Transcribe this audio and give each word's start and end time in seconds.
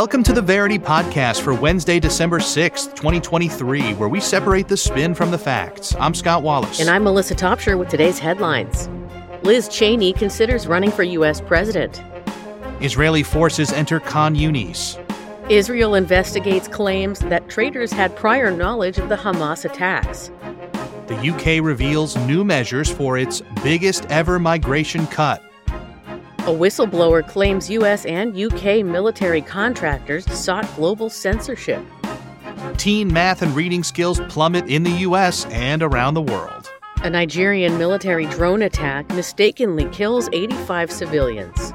Welcome 0.00 0.22
to 0.22 0.32
the 0.32 0.40
Verity 0.40 0.78
Podcast 0.78 1.42
for 1.42 1.52
Wednesday, 1.52 2.00
December 2.00 2.38
6th, 2.38 2.96
2023, 2.96 3.92
where 3.96 4.08
we 4.08 4.18
separate 4.18 4.66
the 4.66 4.74
spin 4.74 5.14
from 5.14 5.30
the 5.30 5.36
facts. 5.36 5.94
I'm 5.96 6.14
Scott 6.14 6.42
Wallace. 6.42 6.80
And 6.80 6.88
I'm 6.88 7.04
Melissa 7.04 7.34
Topshire 7.34 7.78
with 7.78 7.90
today's 7.90 8.18
headlines. 8.18 8.88
Liz 9.42 9.68
Cheney 9.68 10.14
considers 10.14 10.66
running 10.66 10.90
for 10.90 11.02
U.S. 11.02 11.42
president. 11.42 12.02
Israeli 12.80 13.22
forces 13.22 13.72
enter 13.72 14.00
Khan 14.00 14.34
Yunis. 14.34 14.98
Israel 15.50 15.94
investigates 15.94 16.66
claims 16.66 17.18
that 17.18 17.50
traders 17.50 17.92
had 17.92 18.16
prior 18.16 18.50
knowledge 18.50 18.96
of 18.96 19.10
the 19.10 19.16
Hamas 19.16 19.66
attacks. 19.66 20.30
The 21.08 21.28
UK 21.28 21.62
reveals 21.62 22.16
new 22.16 22.42
measures 22.42 22.90
for 22.90 23.18
its 23.18 23.42
biggest 23.62 24.06
ever 24.06 24.38
migration 24.38 25.06
cut. 25.08 25.44
A 26.40 26.52
whistleblower 26.52 27.26
claims 27.28 27.68
U.S. 27.68 28.06
and 28.06 28.34
UK 28.34 28.82
military 28.82 29.42
contractors 29.42 30.24
sought 30.32 30.66
global 30.74 31.10
censorship. 31.10 31.84
Teen 32.78 33.12
math 33.12 33.42
and 33.42 33.54
reading 33.54 33.84
skills 33.84 34.20
plummet 34.30 34.66
in 34.66 34.82
the 34.82 34.90
U.S. 34.90 35.44
and 35.50 35.82
around 35.82 36.14
the 36.14 36.22
world. 36.22 36.70
A 37.04 37.10
Nigerian 37.10 37.76
military 37.76 38.24
drone 38.24 38.62
attack 38.62 39.06
mistakenly 39.10 39.84
kills 39.90 40.30
85 40.32 40.90
civilians. 40.90 41.74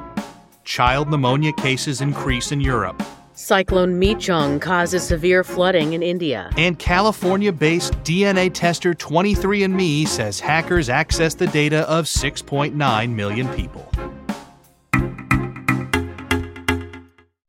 Child 0.63 1.11
pneumonia 1.11 1.53
cases 1.53 2.01
increase 2.01 2.51
in 2.51 2.59
Europe. 2.59 3.03
Cyclone 3.33 3.99
Michaung 3.99 4.59
causes 4.59 5.03
severe 5.03 5.43
flooding 5.43 5.93
in 5.93 6.01
India. 6.01 6.49
And 6.57 6.79
California 6.79 7.51
based 7.51 7.93
DNA 8.03 8.51
tester 8.51 8.95
23andMe 8.95 10.07
says 10.07 10.39
hackers 10.39 10.89
access 10.89 11.35
the 11.35 11.47
data 11.47 11.87
of 11.87 12.05
6.9 12.05 13.09
million 13.11 13.47
people. 13.49 13.91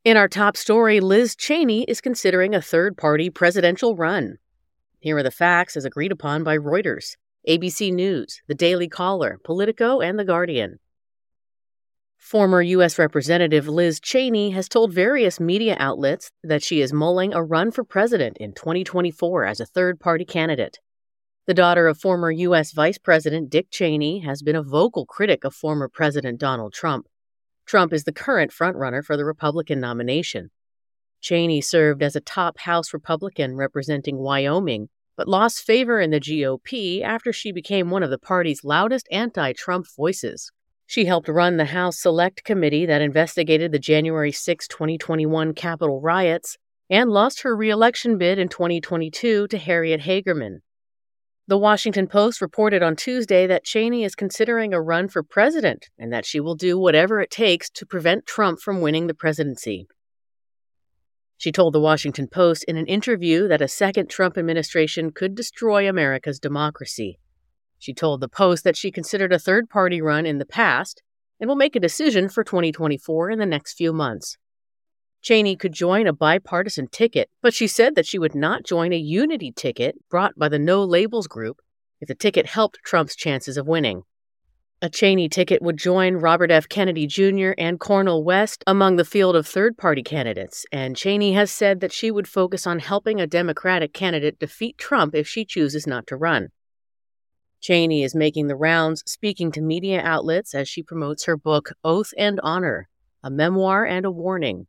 In 0.07 0.17
our 0.17 0.29
top 0.29 0.57
story, 0.57 1.01
Liz 1.01 1.35
Cheney 1.35 1.83
is 1.89 2.01
considering 2.01 2.55
a 2.55 2.63
third 2.63 2.97
party 2.97 3.29
presidential 3.29 3.97
run. 3.97 4.39
Here 5.01 5.17
are 5.17 5.23
the 5.25 5.33
facts 5.33 5.77
as 5.77 5.85
agreed 5.85 6.13
upon 6.13 6.45
by 6.45 6.57
Reuters, 6.57 7.17
ABC 7.49 7.93
News, 7.93 8.41
The 8.47 8.55
Daily 8.55 8.89
Caller, 8.89 9.41
Politico, 9.43 10.01
and 10.01 10.17
The 10.17 10.25
Guardian. 10.25 10.79
Former 12.17 12.63
U.S. 12.63 13.01
Representative 13.01 13.67
Liz 13.67 13.99
Cheney 13.99 14.51
has 14.51 14.69
told 14.69 14.95
various 14.95 15.41
media 15.41 15.77
outlets 15.81 16.31
that 16.45 16.63
she 16.63 16.81
is 16.81 16.93
mulling 16.93 17.35
a 17.35 17.43
run 17.43 17.73
for 17.73 17.83
president 17.83 18.37
in 18.37 18.53
2024 18.53 19.45
as 19.45 19.59
a 19.59 19.67
third 19.67 19.99
party 19.99 20.25
candidate. 20.25 20.79
The 21.49 21.55
daughter 21.55 21.89
of 21.89 21.99
former 21.99 22.31
U.S. 22.31 22.71
Vice 22.71 22.99
President 22.99 23.51
Dick 23.51 23.73
Cheney 23.73 24.21
has 24.21 24.41
been 24.41 24.55
a 24.55 24.63
vocal 24.63 25.05
critic 25.05 25.43
of 25.43 25.53
former 25.53 25.89
President 25.89 26.39
Donald 26.39 26.75
Trump. 26.75 27.09
Trump 27.67 27.93
is 27.93 28.05
the 28.05 28.13
current 28.13 28.53
frontrunner 28.53 29.05
for 29.05 29.17
the 29.17 29.25
Republican 29.25 29.81
nomination. 29.81 30.51
Cheney 31.21 31.61
served 31.61 32.03
as 32.03 32.15
a 32.15 32.21
top 32.21 32.59
House 32.61 32.95
Republican 32.95 33.57
representing 33.57 34.19
Wyoming, 34.19 34.89
but 35.17 35.27
lost 35.27 35.65
favor 35.65 36.01
in 36.01 36.11
the 36.11 36.21
GOP 36.21 37.03
after 37.03 37.33
she 37.33 37.51
became 37.51 37.91
one 37.91 38.05
of 38.05 38.11
the 38.11 38.19
party's 38.19 38.63
loudest 38.63 39.09
anti 39.11 39.53
Trump 39.53 39.87
voices. 39.97 40.53
She 40.87 41.07
helped 41.07 41.29
run 41.29 41.57
the 41.57 41.65
House 41.65 41.99
Select 41.99 42.45
Committee 42.45 42.87
that 42.87 43.03
investigated 43.03 43.73
the 43.73 43.81
January 43.81 44.31
6, 44.31 44.69
2021 44.69 45.53
Capitol 45.55 46.01
riots 46.01 46.57
and 46.89 47.11
lost 47.11 47.43
her 47.43 47.57
reelection 47.57 48.19
bid 48.19 48.39
in 48.39 48.49
2022 48.49 49.49
to 49.49 49.59
Harriet 49.59 50.03
Hageman. 50.03 50.61
The 51.49 51.57
Washington 51.57 52.09
Post 52.09 52.41
reported 52.41 52.83
on 52.83 52.97
Tuesday 52.97 53.47
that 53.47 53.63
Cheney 53.63 54.03
is 54.03 54.17
considering 54.17 54.75
a 54.75 54.83
run 54.83 55.07
for 55.07 55.23
president 55.23 55.89
and 55.97 56.13
that 56.13 56.27
she 56.27 56.41
will 56.41 56.57
do 56.57 56.77
whatever 56.77 57.21
it 57.21 57.31
takes 57.31 57.71
to 57.71 57.87
prevent 57.87 58.27
Trump 58.27 58.59
from 58.59 58.81
winning 58.81 59.07
the 59.07 59.15
presidency. 59.15 59.87
She 61.37 61.53
told 61.53 61.73
the 61.73 61.81
Washington 61.81 62.27
Post 62.27 62.65
in 62.65 62.77
an 62.77 62.89
interview 62.89 63.47
that 63.47 63.63
a 63.63 63.69
second 63.69 64.11
Trump 64.11 64.37
administration 64.37 65.13
could 65.13 65.37
destroy 65.37 65.89
America's 65.89 66.41
democracy. 66.41 67.21
She 67.79 67.95
told 67.95 68.21
the 68.21 68.29
Post 68.29 68.65
that 68.65 68.77
she 68.77 68.91
considered 68.91 69.33
a 69.33 69.39
third 69.39 69.71
party 69.71 70.03
run 70.03 70.27
in 70.27 70.39
the 70.39 70.47
past 70.47 71.01
and 71.39 71.47
will 71.47 71.55
make 71.55 71.77
a 71.77 71.81
decision 71.81 72.29
for 72.29 72.43
2024 72.43 73.31
in 73.31 73.39
the 73.39 73.47
next 73.47 73.75
few 73.75 73.93
months. 73.93 74.37
Cheney 75.27 75.57
could 75.57 75.73
join 75.73 76.07
a 76.07 76.13
bipartisan 76.13 76.87
ticket, 76.87 77.29
but 77.43 77.53
she 77.53 77.67
said 77.67 77.97
that 77.97 78.07
she 78.07 78.17
would 78.17 78.37
not 78.37 78.63
join 78.63 78.93
a 78.93 78.97
unity 78.97 79.51
ticket 79.51 79.97
brought 80.09 80.39
by 80.39 80.49
the 80.49 80.57
No 80.57 80.85
Labels 80.85 81.27
group 81.27 81.61
if 82.01 82.07
the 82.07 82.15
ticket 82.15 82.47
helped 82.47 82.79
Trump's 82.85 83.17
chances 83.17 83.57
of 83.57 83.67
winning. 83.67 84.05
A 84.81 84.89
Cheney 84.89 85.29
ticket 85.29 85.61
would 85.61 85.79
join 85.79 86.15
Robert 86.15 86.53
F. 86.53 86.69
Kennedy 86.69 87.09
Jr. 87.09 87.55
and 87.59 87.81
Cornel 87.81 88.23
West 88.23 88.63
among 88.69 88.95
the 88.95 89.05
field 89.05 89.35
of 89.35 89.49
third 89.49 89.77
party 89.77 90.01
candidates, 90.01 90.65
and 90.71 90.97
Cheney 90.97 91.33
has 91.33 91.51
said 91.51 91.81
that 91.81 91.93
she 91.93 92.13
would 92.13 92.29
focus 92.29 92.65
on 92.65 92.79
helping 92.79 93.21
a 93.21 93.27
Democratic 93.27 93.93
candidate 93.93 94.39
defeat 94.39 94.79
Trump 94.79 95.13
if 95.13 95.27
she 95.27 95.45
chooses 95.45 95.89
not 95.89 96.07
to 96.07 96.15
run. 96.15 96.51
Cheney 97.61 98.05
is 98.05 98.15
making 98.15 98.47
the 98.47 98.55
rounds, 98.55 99.03
speaking 99.07 99.51
to 99.51 99.61
media 99.61 100.01
outlets 100.03 100.55
as 100.55 100.69
she 100.69 100.85
promotes 100.85 101.25
her 101.25 101.37
book, 101.37 101.71
Oath 101.83 102.15
and 102.17 102.39
Honor, 102.45 102.89
a 103.25 103.31
memoir 103.31 103.85
and 103.85 104.07
a 104.07 104.11
warning 104.13 104.69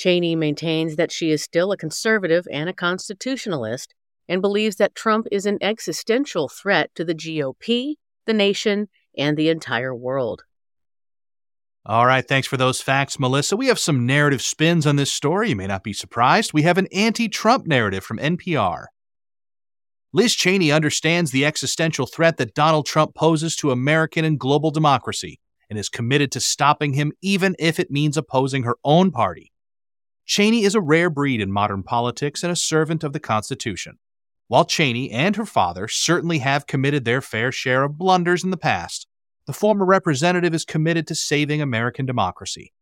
Cheney 0.00 0.34
maintains 0.34 0.96
that 0.96 1.12
she 1.12 1.30
is 1.30 1.42
still 1.42 1.72
a 1.72 1.76
conservative 1.76 2.46
and 2.50 2.70
a 2.70 2.72
constitutionalist 2.72 3.92
and 4.30 4.40
believes 4.40 4.76
that 4.76 4.94
Trump 4.94 5.26
is 5.30 5.44
an 5.44 5.58
existential 5.60 6.48
threat 6.48 6.90
to 6.94 7.04
the 7.04 7.14
GOP, 7.14 7.96
the 8.24 8.32
nation, 8.32 8.88
and 9.18 9.36
the 9.36 9.50
entire 9.50 9.94
world. 9.94 10.44
All 11.84 12.06
right, 12.06 12.26
thanks 12.26 12.48
for 12.48 12.56
those 12.56 12.80
facts, 12.80 13.18
Melissa. 13.18 13.58
We 13.58 13.66
have 13.66 13.78
some 13.78 14.06
narrative 14.06 14.40
spins 14.40 14.86
on 14.86 14.96
this 14.96 15.12
story. 15.12 15.50
You 15.50 15.56
may 15.56 15.66
not 15.66 15.84
be 15.84 15.92
surprised. 15.92 16.54
We 16.54 16.62
have 16.62 16.78
an 16.78 16.88
anti 16.94 17.28
Trump 17.28 17.66
narrative 17.66 18.02
from 18.02 18.16
NPR. 18.16 18.86
Liz 20.14 20.34
Cheney 20.34 20.72
understands 20.72 21.30
the 21.30 21.44
existential 21.44 22.06
threat 22.06 22.38
that 22.38 22.54
Donald 22.54 22.86
Trump 22.86 23.14
poses 23.14 23.54
to 23.56 23.70
American 23.70 24.24
and 24.24 24.40
global 24.40 24.70
democracy 24.70 25.40
and 25.68 25.78
is 25.78 25.90
committed 25.90 26.32
to 26.32 26.40
stopping 26.40 26.94
him, 26.94 27.12
even 27.20 27.54
if 27.58 27.78
it 27.78 27.90
means 27.90 28.16
opposing 28.16 28.62
her 28.62 28.76
own 28.82 29.10
party. 29.10 29.52
Cheney 30.30 30.62
is 30.62 30.76
a 30.76 30.80
rare 30.80 31.10
breed 31.10 31.40
in 31.40 31.50
modern 31.50 31.82
politics 31.82 32.44
and 32.44 32.52
a 32.52 32.56
servant 32.56 33.02
of 33.02 33.12
the 33.12 33.18
Constitution. 33.18 33.98
While 34.46 34.64
Cheney 34.64 35.10
and 35.10 35.34
her 35.34 35.44
father 35.44 35.88
certainly 35.88 36.38
have 36.38 36.68
committed 36.68 37.04
their 37.04 37.20
fair 37.20 37.50
share 37.50 37.82
of 37.82 37.98
blunders 37.98 38.44
in 38.44 38.50
the 38.50 38.56
past, 38.56 39.08
the 39.48 39.52
former 39.52 39.84
representative 39.84 40.54
is 40.54 40.64
committed 40.64 41.08
to 41.08 41.16
saving 41.16 41.60
American 41.60 42.06
democracy. 42.06 42.72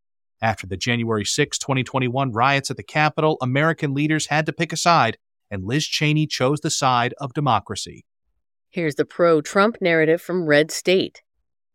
After 0.43 0.67
the 0.67 0.77
January 0.77 1.25
6, 1.25 1.57
2021 1.57 2.33
riots 2.33 2.71
at 2.71 2.77
the 2.77 2.83
Capitol, 2.83 3.39
American 3.41 3.95
leaders 3.95 4.27
had 4.27 4.45
to 4.45 4.53
pick 4.53 4.71
a 4.71 4.77
side, 4.77 5.17
and 5.51 5.65
Liz 5.65 5.87
Cheney 5.87 6.27
chose 6.27 6.61
the 6.61 6.69
side 6.69 7.15
of 7.17 7.33
democracy. 7.33 8.05
Here's 8.69 8.97
the 8.97 9.07
pro 9.07 9.41
Trump 9.41 9.79
narrative 9.81 10.21
from 10.21 10.45
Red 10.45 10.71
State. 10.71 11.23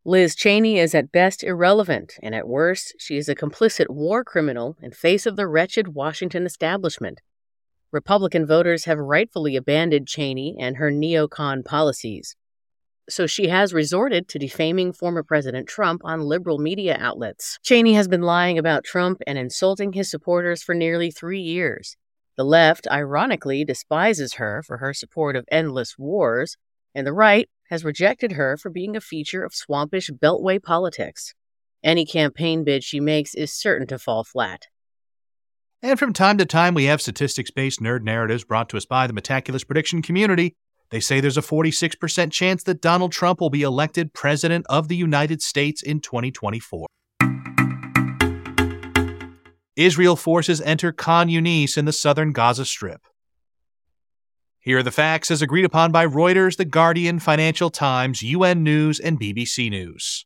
Liz 0.05 0.35
Cheney 0.35 0.79
is 0.79 0.93
at 0.93 1.13
best 1.13 1.45
irrelevant, 1.45 2.15
and 2.21 2.35
at 2.35 2.45
worst, 2.45 2.93
she 2.99 3.15
is 3.15 3.29
a 3.29 3.35
complicit 3.35 3.89
war 3.89 4.25
criminal 4.25 4.75
in 4.81 4.91
face 4.91 5.25
of 5.25 5.37
the 5.37 5.47
wretched 5.47 5.95
Washington 5.95 6.45
establishment. 6.45 7.21
Republican 7.89 8.45
voters 8.45 8.83
have 8.83 8.97
rightfully 8.97 9.55
abandoned 9.55 10.09
Cheney 10.09 10.57
and 10.59 10.75
her 10.75 10.91
neocon 10.91 11.63
policies. 11.63 12.35
So 13.09 13.27
she 13.27 13.47
has 13.47 13.73
resorted 13.73 14.27
to 14.27 14.39
defaming 14.39 14.91
former 14.91 15.23
President 15.23 15.69
Trump 15.69 16.01
on 16.03 16.19
liberal 16.19 16.57
media 16.57 16.97
outlets. 16.99 17.57
Cheney 17.63 17.93
has 17.93 18.09
been 18.09 18.23
lying 18.23 18.57
about 18.57 18.83
Trump 18.83 19.21
and 19.25 19.37
insulting 19.37 19.93
his 19.93 20.11
supporters 20.11 20.61
for 20.61 20.75
nearly 20.75 21.11
three 21.11 21.41
years. 21.41 21.95
The 22.35 22.43
left, 22.43 22.89
ironically, 22.91 23.63
despises 23.63 24.33
her 24.33 24.63
for 24.63 24.79
her 24.79 24.93
support 24.93 25.37
of 25.37 25.45
endless 25.49 25.97
wars, 25.97 26.57
and 26.93 27.07
the 27.07 27.13
right 27.13 27.49
has 27.73 27.83
rejected 27.83 28.33
her 28.33 28.55
for 28.55 28.69
being 28.69 28.95
a 28.95 29.01
feature 29.01 29.43
of 29.43 29.51
swampish 29.51 30.11
beltway 30.11 30.61
politics. 30.61 31.33
Any 31.83 32.05
campaign 32.05 32.63
bid 32.63 32.83
she 32.83 32.99
makes 32.99 33.33
is 33.33 33.51
certain 33.51 33.87
to 33.87 33.97
fall 33.97 34.23
flat. 34.23 34.67
And 35.81 35.97
from 35.97 36.13
time 36.13 36.37
to 36.37 36.45
time, 36.45 36.75
we 36.75 36.83
have 36.83 37.01
statistics 37.01 37.49
based 37.49 37.81
nerd 37.81 38.03
narratives 38.03 38.43
brought 38.43 38.69
to 38.69 38.77
us 38.77 38.85
by 38.85 39.07
the 39.07 39.13
Metaculus 39.13 39.65
prediction 39.65 40.03
community. 40.03 40.53
They 40.91 40.99
say 40.99 41.19
there's 41.19 41.35
a 41.35 41.41
46% 41.41 42.31
chance 42.31 42.61
that 42.61 42.79
Donald 42.79 43.11
Trump 43.11 43.41
will 43.41 43.49
be 43.49 43.63
elected 43.63 44.13
President 44.13 44.67
of 44.69 44.87
the 44.87 44.95
United 44.95 45.41
States 45.41 45.81
in 45.81 45.99
2024. 45.99 46.85
Israel 49.75 50.15
forces 50.15 50.61
enter 50.61 50.91
Khan 50.91 51.27
Yunis 51.27 51.75
in 51.75 51.85
the 51.85 51.91
southern 51.91 52.33
Gaza 52.33 52.65
Strip. 52.65 53.01
Here 54.65 54.77
are 54.77 54.83
the 54.83 54.91
facts 54.91 55.29
as 55.29 55.41
agreed 55.41 55.65
upon 55.65 55.91
by 55.91 56.07
Reuters, 56.07 56.55
The 56.55 56.63
Guardian, 56.63 57.19
Financial 57.19 57.69
Times, 57.69 58.23
UN 58.23 58.63
News, 58.63 58.97
and 58.97 59.19
BBC 59.19 59.69
News. 59.69 60.25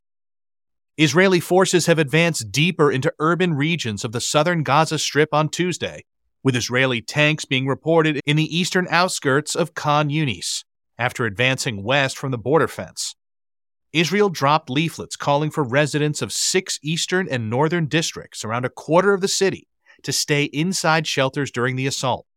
Israeli 0.96 1.40
forces 1.40 1.88
have 1.88 1.98
advanced 1.98 2.52
deeper 2.52 2.92
into 2.92 3.12
urban 3.18 3.56
regions 3.56 4.06
of 4.06 4.12
the 4.12 4.22
southern 4.22 4.62
Gaza 4.62 5.00
Strip 5.00 5.34
on 5.34 5.50
Tuesday, 5.50 6.06
with 6.44 6.56
Israeli 6.56 7.02
tanks 7.02 7.46
being 7.46 7.66
reported 7.66 8.22
in 8.28 8.36
the 8.36 8.56
eastern 8.56 8.86
outskirts 8.92 9.56
of 9.56 9.74
Khan 9.74 10.10
Yunis 10.10 10.64
after 11.00 11.26
advancing 11.26 11.82
west 11.82 12.16
from 12.16 12.30
the 12.30 12.38
border 12.38 12.68
fence. 12.68 13.16
Israel 13.92 14.30
dropped 14.30 14.70
leaflets 14.70 15.16
calling 15.16 15.50
for 15.50 15.64
residents 15.64 16.22
of 16.22 16.32
six 16.32 16.78
eastern 16.84 17.28
and 17.28 17.50
northern 17.50 17.88
districts 17.88 18.46
around 18.46 18.66
a 18.66 18.70
quarter 18.70 19.16
of 19.16 19.22
the 19.22 19.28
city 19.28 19.68
to 20.04 20.14
stay 20.14 20.44
inside 20.44 21.08
shelters 21.08 21.50
during 21.50 21.76
the 21.76 21.88
assault. 21.88 22.28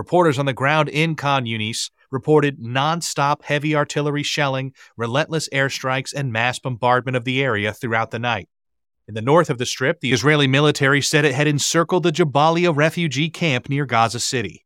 Reporters 0.00 0.38
on 0.38 0.46
the 0.46 0.54
ground 0.54 0.88
in 0.88 1.14
Khan 1.14 1.44
Yunis 1.44 1.90
reported 2.10 2.58
nonstop 2.58 3.42
heavy 3.42 3.76
artillery 3.76 4.22
shelling, 4.22 4.72
relentless 4.96 5.46
airstrikes, 5.50 6.14
and 6.14 6.32
mass 6.32 6.58
bombardment 6.58 7.18
of 7.18 7.24
the 7.24 7.42
area 7.44 7.74
throughout 7.74 8.10
the 8.10 8.18
night. 8.18 8.48
In 9.06 9.12
the 9.12 9.20
north 9.20 9.50
of 9.50 9.58
the 9.58 9.66
strip, 9.66 10.00
the 10.00 10.12
Israeli 10.12 10.46
military 10.46 11.02
said 11.02 11.26
it 11.26 11.34
had 11.34 11.46
encircled 11.46 12.04
the 12.04 12.12
Jabalia 12.12 12.74
refugee 12.74 13.28
camp 13.28 13.68
near 13.68 13.84
Gaza 13.84 14.20
City. 14.20 14.64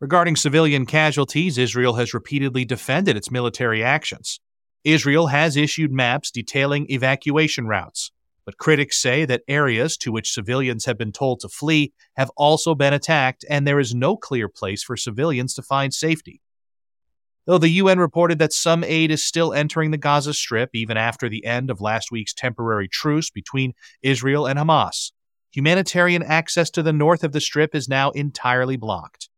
Regarding 0.00 0.34
civilian 0.34 0.86
casualties, 0.86 1.58
Israel 1.58 1.96
has 1.96 2.14
repeatedly 2.14 2.64
defended 2.64 3.18
its 3.18 3.30
military 3.30 3.84
actions. 3.84 4.40
Israel 4.82 5.26
has 5.26 5.58
issued 5.58 5.92
maps 5.92 6.30
detailing 6.30 6.90
evacuation 6.90 7.66
routes, 7.66 8.12
but 8.48 8.56
critics 8.56 8.96
say 8.96 9.26
that 9.26 9.42
areas 9.46 9.98
to 9.98 10.10
which 10.10 10.32
civilians 10.32 10.86
have 10.86 10.96
been 10.96 11.12
told 11.12 11.38
to 11.38 11.50
flee 11.50 11.92
have 12.16 12.30
also 12.34 12.74
been 12.74 12.94
attacked, 12.94 13.44
and 13.50 13.66
there 13.66 13.78
is 13.78 13.94
no 13.94 14.16
clear 14.16 14.48
place 14.48 14.82
for 14.82 14.96
civilians 14.96 15.52
to 15.52 15.60
find 15.60 15.92
safety. 15.92 16.40
Though 17.44 17.58
the 17.58 17.68
UN 17.68 17.98
reported 17.98 18.38
that 18.38 18.54
some 18.54 18.84
aid 18.84 19.10
is 19.10 19.22
still 19.22 19.52
entering 19.52 19.90
the 19.90 19.98
Gaza 19.98 20.32
Strip 20.32 20.70
even 20.72 20.96
after 20.96 21.28
the 21.28 21.44
end 21.44 21.68
of 21.68 21.82
last 21.82 22.10
week's 22.10 22.32
temporary 22.32 22.88
truce 22.88 23.28
between 23.28 23.74
Israel 24.00 24.46
and 24.46 24.58
Hamas, 24.58 25.12
humanitarian 25.50 26.22
access 26.22 26.70
to 26.70 26.82
the 26.82 26.90
north 26.90 27.24
of 27.24 27.32
the 27.32 27.42
Strip 27.42 27.74
is 27.74 27.86
now 27.86 28.12
entirely 28.12 28.78
blocked. 28.78 29.28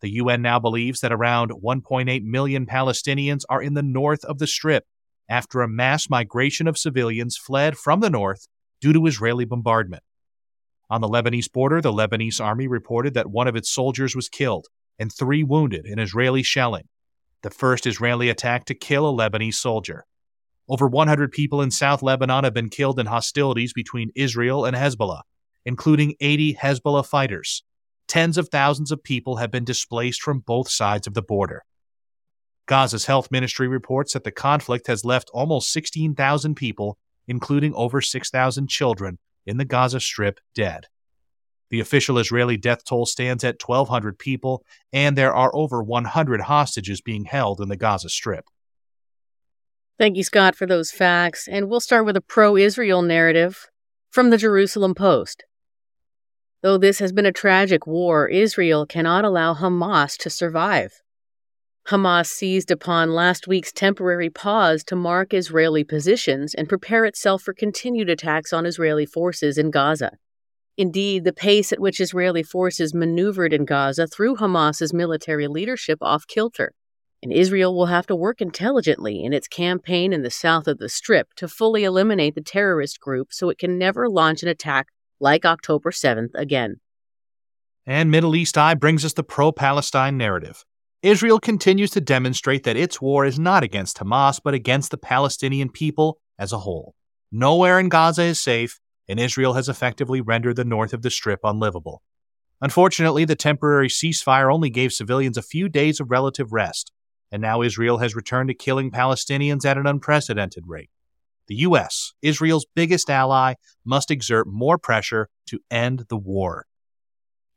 The 0.00 0.12
UN 0.12 0.40
now 0.40 0.60
believes 0.60 1.00
that 1.00 1.12
around 1.12 1.50
1.8 1.50 2.22
million 2.22 2.64
Palestinians 2.64 3.42
are 3.50 3.60
in 3.60 3.74
the 3.74 3.82
north 3.82 4.24
of 4.24 4.38
the 4.38 4.46
Strip 4.46 4.86
after 5.28 5.60
a 5.60 5.68
mass 5.68 6.08
migration 6.08 6.66
of 6.66 6.78
civilians 6.78 7.36
fled 7.36 7.76
from 7.76 8.00
the 8.00 8.10
north 8.10 8.46
due 8.80 8.92
to 8.92 9.06
Israeli 9.06 9.44
bombardment. 9.44 10.02
On 10.88 11.00
the 11.00 11.08
Lebanese 11.08 11.50
border, 11.52 11.80
the 11.80 11.92
Lebanese 11.92 12.40
army 12.40 12.68
reported 12.68 13.14
that 13.14 13.30
one 13.30 13.48
of 13.48 13.56
its 13.56 13.70
soldiers 13.70 14.14
was 14.14 14.28
killed 14.28 14.66
and 14.98 15.12
three 15.12 15.42
wounded 15.42 15.84
in 15.86 15.98
Israeli 15.98 16.42
shelling, 16.42 16.88
the 17.42 17.50
first 17.50 17.86
Israeli 17.86 18.28
attack 18.28 18.64
to 18.66 18.74
kill 18.74 19.08
a 19.08 19.12
Lebanese 19.12 19.54
soldier. 19.54 20.04
Over 20.68 20.86
100 20.86 21.32
people 21.32 21.62
in 21.62 21.70
South 21.70 22.02
Lebanon 22.02 22.44
have 22.44 22.54
been 22.54 22.70
killed 22.70 22.98
in 22.98 23.06
hostilities 23.06 23.72
between 23.72 24.10
Israel 24.14 24.64
and 24.64 24.76
Hezbollah, 24.76 25.22
including 25.64 26.14
80 26.20 26.54
Hezbollah 26.54 27.06
fighters 27.06 27.62
tens 28.08 28.38
of 28.38 28.48
thousands 28.48 28.92
of 28.92 29.02
people 29.02 29.36
have 29.36 29.50
been 29.50 29.64
displaced 29.64 30.22
from 30.22 30.40
both 30.40 30.68
sides 30.68 31.06
of 31.06 31.14
the 31.14 31.22
border. 31.22 31.62
Gaza's 32.66 33.06
health 33.06 33.30
ministry 33.30 33.68
reports 33.68 34.12
that 34.12 34.24
the 34.24 34.32
conflict 34.32 34.86
has 34.88 35.04
left 35.04 35.30
almost 35.32 35.72
16,000 35.72 36.54
people, 36.54 36.98
including 37.28 37.74
over 37.74 38.00
6,000 38.00 38.68
children, 38.68 39.18
in 39.46 39.56
the 39.56 39.64
Gaza 39.64 40.00
Strip 40.00 40.40
dead. 40.54 40.86
The 41.70 41.80
official 41.80 42.18
Israeli 42.18 42.56
death 42.56 42.84
toll 42.84 43.06
stands 43.06 43.42
at 43.44 43.62
1,200 43.64 44.18
people, 44.18 44.64
and 44.92 45.16
there 45.16 45.34
are 45.34 45.54
over 45.54 45.82
100 45.82 46.42
hostages 46.42 47.00
being 47.00 47.24
held 47.24 47.60
in 47.60 47.68
the 47.68 47.76
Gaza 47.76 48.08
Strip. 48.08 48.46
Thank 49.98 50.16
you, 50.16 50.24
Scott, 50.24 50.54
for 50.54 50.66
those 50.66 50.90
facts. 50.90 51.48
And 51.48 51.68
we'll 51.68 51.80
start 51.80 52.04
with 52.04 52.16
a 52.16 52.20
pro 52.20 52.56
Israel 52.56 53.02
narrative 53.02 53.66
from 54.10 54.30
the 54.30 54.38
Jerusalem 54.38 54.94
Post. 54.94 55.44
Though 56.62 56.78
this 56.78 56.98
has 56.98 57.12
been 57.12 57.26
a 57.26 57.32
tragic 57.32 57.86
war, 57.86 58.28
Israel 58.28 58.86
cannot 58.86 59.24
allow 59.24 59.54
Hamas 59.54 60.16
to 60.18 60.30
survive. 60.30 61.02
Hamas 61.88 62.26
seized 62.26 62.72
upon 62.72 63.12
last 63.12 63.46
week's 63.46 63.72
temporary 63.72 64.28
pause 64.28 64.82
to 64.82 64.96
mark 64.96 65.32
Israeli 65.32 65.84
positions 65.84 66.52
and 66.52 66.68
prepare 66.68 67.04
itself 67.04 67.42
for 67.42 67.54
continued 67.54 68.10
attacks 68.10 68.52
on 68.52 68.66
Israeli 68.66 69.06
forces 69.06 69.56
in 69.56 69.70
Gaza. 69.70 70.10
Indeed, 70.76 71.22
the 71.22 71.32
pace 71.32 71.72
at 71.72 71.78
which 71.78 72.00
Israeli 72.00 72.42
forces 72.42 72.92
maneuvered 72.92 73.52
in 73.52 73.64
Gaza 73.64 74.08
threw 74.08 74.34
Hamas's 74.34 74.92
military 74.92 75.46
leadership 75.46 75.98
off 76.02 76.26
kilter, 76.26 76.72
and 77.22 77.32
Israel 77.32 77.72
will 77.72 77.86
have 77.86 78.06
to 78.08 78.16
work 78.16 78.40
intelligently 78.40 79.22
in 79.22 79.32
its 79.32 79.46
campaign 79.46 80.12
in 80.12 80.22
the 80.22 80.30
south 80.30 80.66
of 80.66 80.78
the 80.78 80.88
Strip 80.88 81.34
to 81.36 81.46
fully 81.46 81.84
eliminate 81.84 82.34
the 82.34 82.40
terrorist 82.40 82.98
group 82.98 83.32
so 83.32 83.48
it 83.48 83.58
can 83.58 83.78
never 83.78 84.08
launch 84.08 84.42
an 84.42 84.48
attack 84.48 84.88
like 85.20 85.44
October 85.44 85.92
7th 85.92 86.34
again. 86.34 86.80
And 87.86 88.10
Middle 88.10 88.34
East 88.34 88.58
Eye 88.58 88.74
brings 88.74 89.04
us 89.04 89.12
the 89.12 89.22
pro 89.22 89.52
Palestine 89.52 90.18
narrative. 90.18 90.64
Israel 91.06 91.38
continues 91.38 91.92
to 91.92 92.00
demonstrate 92.00 92.64
that 92.64 92.76
its 92.76 93.00
war 93.00 93.24
is 93.24 93.38
not 93.38 93.62
against 93.62 93.98
Hamas, 93.98 94.40
but 94.42 94.54
against 94.54 94.90
the 94.90 94.98
Palestinian 94.98 95.70
people 95.70 96.18
as 96.36 96.52
a 96.52 96.58
whole. 96.58 96.96
Nowhere 97.30 97.78
in 97.78 97.88
Gaza 97.88 98.22
is 98.22 98.42
safe, 98.42 98.80
and 99.06 99.20
Israel 99.20 99.52
has 99.52 99.68
effectively 99.68 100.20
rendered 100.20 100.56
the 100.56 100.64
north 100.64 100.92
of 100.92 101.02
the 101.02 101.10
Strip 101.10 101.38
unlivable. 101.44 102.02
Unfortunately, 102.60 103.24
the 103.24 103.36
temporary 103.36 103.88
ceasefire 103.88 104.52
only 104.52 104.68
gave 104.68 104.92
civilians 104.92 105.36
a 105.36 105.42
few 105.42 105.68
days 105.68 106.00
of 106.00 106.10
relative 106.10 106.52
rest, 106.52 106.90
and 107.30 107.40
now 107.40 107.62
Israel 107.62 107.98
has 107.98 108.16
returned 108.16 108.48
to 108.48 108.54
killing 108.54 108.90
Palestinians 108.90 109.64
at 109.64 109.78
an 109.78 109.86
unprecedented 109.86 110.64
rate 110.66 110.90
the 111.46 111.54
U.S., 111.54 112.14
Israel's 112.22 112.66
biggest 112.74 113.08
ally, 113.08 113.54
must 113.84 114.10
exert 114.10 114.48
more 114.48 114.76
pressure 114.76 115.28
to 115.46 115.60
end 115.70 116.06
the 116.08 116.16
war. 116.16 116.66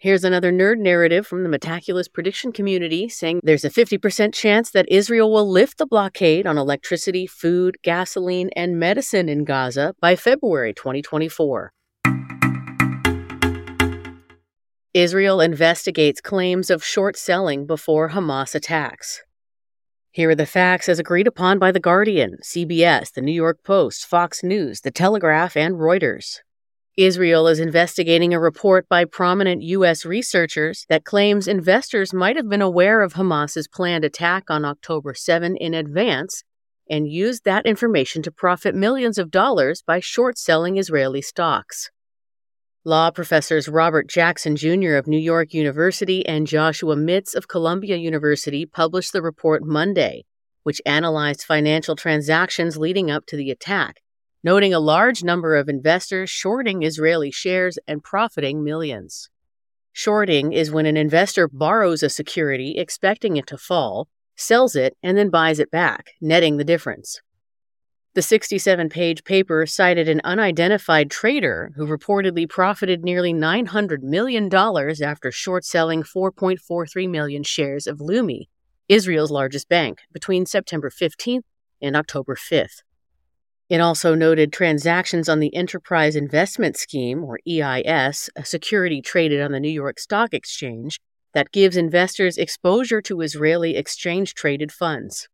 Here's 0.02 0.24
another 0.24 0.54
nerd 0.54 0.78
narrative 0.78 1.28
from 1.28 1.44
the 1.44 1.50
Metaculus 1.50 2.10
prediction 2.10 2.54
community 2.54 3.10
saying 3.10 3.42
there's 3.44 3.66
a 3.66 3.70
50% 3.70 4.34
chance 4.34 4.72
that 4.72 4.90
Israel 4.90 5.30
will 5.30 5.52
lift 5.52 5.78
the 5.78 5.86
blockade 5.86 6.48
on 6.48 6.58
electricity, 6.58 7.28
food, 7.28 7.76
gasoline, 7.84 8.50
and 8.56 8.80
medicine 8.80 9.28
in 9.28 9.44
Gaza 9.44 9.94
by 10.00 10.16
February 10.16 10.74
2024. 10.74 11.74
Israel 14.94 15.42
investigates 15.42 16.22
claims 16.22 16.70
of 16.70 16.82
short 16.82 17.18
selling 17.18 17.66
before 17.66 18.12
Hamas 18.12 18.56
attacks. 18.56 19.22
Here 20.12 20.30
are 20.30 20.36
the 20.36 20.46
facts 20.46 20.88
as 20.88 21.00
agreed 21.00 21.28
upon 21.28 21.60
by 21.60 21.74
The 21.74 21.82
Guardian, 21.82 22.38
CBS, 22.42 23.12
The 23.12 23.22
New 23.22 23.34
York 23.34 23.66
Post, 23.66 24.06
Fox 24.06 24.44
News, 24.44 24.80
The 24.80 24.92
Telegraph, 24.92 25.58
and 25.58 25.76
Reuters. 25.76 26.40
Israel 27.00 27.48
is 27.48 27.62
investigating 27.62 28.34
a 28.34 28.42
report 28.42 28.90
by 28.90 29.06
prominent 29.06 29.62
U.S. 29.62 30.06
researchers 30.06 30.86
that 30.90 31.06
claims 31.06 31.48
investors 31.48 32.14
might 32.14 32.36
have 32.36 32.50
been 32.50 32.62
aware 32.62 33.02
of 33.02 33.14
Hamas's 33.14 33.70
planned 33.70 34.04
attack 34.04 34.50
on 34.50 34.66
October 34.66 35.14
7 35.14 35.56
in 35.56 35.74
advance 35.74 36.44
and 36.90 37.08
used 37.08 37.46
that 37.46 37.66
information 37.66 38.22
to 38.24 38.34
profit 38.34 38.76
millions 38.76 39.18
of 39.18 39.32
dollars 39.32 39.82
by 39.82 40.02
short 40.02 40.38
selling 40.38 40.76
Israeli 40.76 41.22
stocks. 41.22 41.90
Law 42.84 43.12
professors 43.12 43.70
Robert 43.70 44.10
Jackson 44.10 44.58
Jr. 44.58 44.96
of 44.96 45.08
New 45.08 45.18
York 45.18 45.54
University 45.54 46.26
and 46.26 46.48
Joshua 46.48 46.98
Mitts 46.98 47.34
of 47.34 47.48
Columbia 47.48 47.96
University 47.96 48.66
published 48.66 49.14
the 49.14 49.22
report 49.22 49.64
Monday, 49.64 50.26
which 50.64 50.82
analyzed 50.86 51.44
financial 51.44 51.96
transactions 51.96 52.76
leading 52.76 53.10
up 53.10 53.26
to 53.28 53.38
the 53.38 53.52
attack, 53.52 54.02
noting 54.44 54.74
a 54.74 54.80
large 54.80 55.24
number 55.24 55.56
of 55.56 55.70
investors 55.70 56.30
shorting 56.30 56.84
Israeli 56.84 57.32
shares 57.32 57.78
and 57.88 58.04
profiting 58.04 58.64
millions. 58.64 59.30
Shorting 59.92 60.54
is 60.54 60.72
when 60.72 60.86
an 60.86 60.98
investor 60.98 61.48
borrows 61.48 62.04
a 62.04 62.10
security 62.10 62.78
expecting 62.78 63.38
it 63.38 63.48
to 63.48 63.58
fall, 63.58 64.08
sells 64.36 64.76
it, 64.76 64.96
and 65.04 65.18
then 65.18 65.30
buys 65.30 65.60
it 65.60 65.72
back, 65.72 66.12
netting 66.22 66.58
the 66.58 66.64
difference. 66.64 67.20
The 68.16 68.22
67 68.22 68.90
page 68.90 69.24
paper 69.24 69.66
cited 69.66 70.10
an 70.10 70.22
unidentified 70.24 71.12
trader 71.12 71.72
who 71.76 71.86
reportedly 71.86 72.50
profited 72.50 73.04
nearly 73.04 73.34
$900 73.34 74.02
million 74.02 74.54
after 74.54 75.32
short 75.32 75.64
selling 75.64 76.04
4.43 76.04 77.10
million 77.10 77.44
shares 77.44 77.86
of 77.86 78.00
Leumi, 78.00 78.48
Israel's 78.88 79.32
largest 79.32 79.70
bank, 79.70 80.00
between 80.12 80.46
September 80.46 80.90
15th 80.90 81.44
and 81.82 81.96
October 81.96 82.36
5th. 82.36 82.82
It 83.70 83.80
also 83.80 84.16
noted 84.16 84.52
transactions 84.52 85.30
on 85.30 85.40
the 85.40 85.56
Enterprise 85.56 86.16
Investment 86.16 86.76
Scheme, 86.76 87.24
or 87.24 87.40
EIS, 87.48 88.30
a 88.36 88.44
security 88.44 89.00
traded 89.00 89.42
on 89.42 89.52
the 89.52 89.60
New 89.60 89.70
York 89.70 90.00
Stock 90.00 90.34
Exchange 90.34 91.00
that 91.36 91.52
gives 91.52 91.78
investors 91.78 92.40
exposure 92.40 93.00
to 93.04 93.22
Israeli 93.22 93.76
exchange 93.76 94.34
traded 94.34 94.72
funds. 94.72 95.28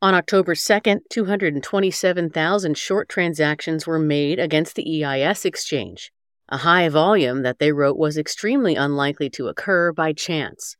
On 0.00 0.14
October 0.14 0.54
2nd, 0.54 1.00
227,000 1.10 2.78
short 2.78 3.08
transactions 3.08 3.86
were 3.86 3.98
made 3.98 4.38
against 4.38 4.74
the 4.74 5.04
EIS 5.04 5.44
exchange, 5.44 6.10
a 6.48 6.58
high 6.58 6.88
volume 6.88 7.42
that 7.42 7.58
they 7.58 7.72
wrote 7.72 7.98
was 7.98 8.16
extremely 8.16 8.76
unlikely 8.76 9.28
to 9.28 9.48
occur 9.48 9.92
by 9.92 10.14
chance. 10.14 10.76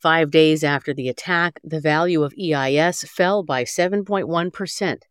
Five 0.00 0.30
days 0.30 0.64
after 0.64 0.94
the 0.94 1.10
attack, 1.10 1.60
the 1.62 1.80
value 1.80 2.22
of 2.22 2.32
EIS 2.40 3.02
fell 3.02 3.42
by 3.42 3.64
7.1%. 3.64 5.02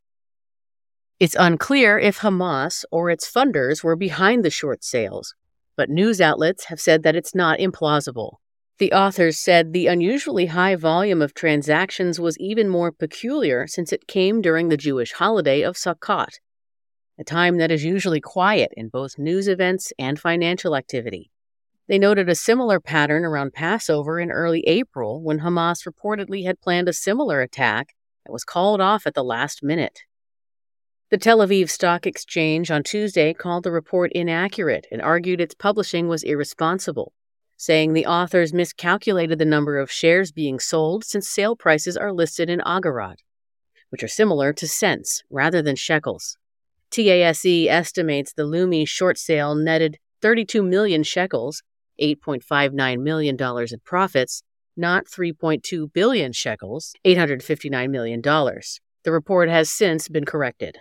It's 1.20 1.36
unclear 1.38 2.00
if 2.00 2.20
Hamas 2.20 2.86
or 2.92 3.10
its 3.10 3.30
funders 3.30 3.84
were 3.84 3.98
behind 3.98 4.46
the 4.46 4.50
short 4.50 4.86
sales, 4.86 5.36
but 5.76 5.90
news 5.90 6.22
outlets 6.22 6.66
have 6.66 6.80
said 6.80 7.04
that 7.04 7.16
it's 7.16 7.36
not 7.36 7.60
implausible. 7.60 8.38
The 8.78 8.94
authors 8.94 9.38
said 9.38 9.74
the 9.74 9.88
unusually 9.88 10.46
high 10.46 10.78
volume 10.78 11.22
of 11.22 11.34
transactions 11.34 12.22
was 12.22 12.38
even 12.40 12.70
more 12.70 12.94
peculiar 12.94 13.68
since 13.68 13.92
it 13.92 14.08
came 14.08 14.42
during 14.42 14.70
the 14.70 14.78
Jewish 14.78 15.12
holiday 15.12 15.62
of 15.62 15.76
Sukkot. 15.76 16.40
a 17.18 17.26
time 17.26 17.58
that 17.58 17.70
is 17.70 17.84
usually 17.84 18.22
quiet 18.22 18.72
in 18.78 18.88
both 18.88 19.20
news 19.20 19.50
events 19.50 19.92
and 20.00 20.18
financial 20.18 20.74
activity. 20.74 21.32
They 21.90 22.00
noted 22.00 22.30
a 22.30 22.36
similar 22.36 22.80
pattern 22.80 23.26
around 23.26 23.52
Passover 23.52 24.22
in 24.22 24.32
early 24.32 24.62
April 24.62 25.22
when 25.22 25.42
Hamas 25.42 25.86
reportedly 25.86 26.46
had 26.46 26.62
planned 26.62 26.88
a 26.88 26.94
similar 26.94 27.42
attack 27.42 27.94
that 28.26 28.32
was 28.32 28.46
called 28.46 28.80
off 28.80 29.06
at 29.06 29.16
the 29.16 29.24
last 29.24 29.62
minute. 29.62 30.00
The 31.12 31.18
Tel 31.18 31.40
Aviv 31.40 31.72
Stock 31.72 32.06
Exchange 32.06 32.70
on 32.70 32.84
Tuesday 32.84 33.34
called 33.34 33.64
the 33.64 33.72
report 33.72 34.12
inaccurate 34.12 34.86
and 34.92 35.02
argued 35.02 35.42
its 35.42 35.56
publishing 35.56 36.08
was 36.08 36.22
irresponsible, 36.22 37.14
saying 37.58 37.94
the 37.94 38.06
authors 38.06 38.54
miscalculated 38.54 39.40
the 39.40 39.46
number 39.46 39.80
of 39.80 39.90
shares 39.92 40.32
being 40.32 40.60
sold 40.60 41.04
since 41.04 41.28
sale 41.28 41.56
prices 41.56 41.98
are 41.98 42.14
listed 42.14 42.48
in 42.48 42.60
agorot, 42.60 43.16
which 43.90 44.04
are 44.04 44.08
similar 44.08 44.54
to 44.54 44.68
cents 44.68 45.24
rather 45.32 45.64
than 45.64 45.76
shekels. 45.76 46.38
TASE 46.92 47.68
estimates 47.68 48.32
the 48.32 48.44
Leumi 48.44 48.88
short 48.88 49.18
sale 49.18 49.56
netted 49.56 49.98
32 50.22 50.62
million 50.62 51.02
shekels, 51.02 51.64
$8.59 52.00 53.02
million 53.02 53.36
in 53.36 53.80
profits, 53.84 54.44
not 54.78 55.06
3.2 55.08 55.92
billion 55.92 56.34
shekels, 56.34 56.94
$859 57.04 57.90
million. 57.90 58.22
The 58.22 59.12
report 59.12 59.50
has 59.50 59.72
since 59.72 60.08
been 60.08 60.26
corrected. 60.26 60.78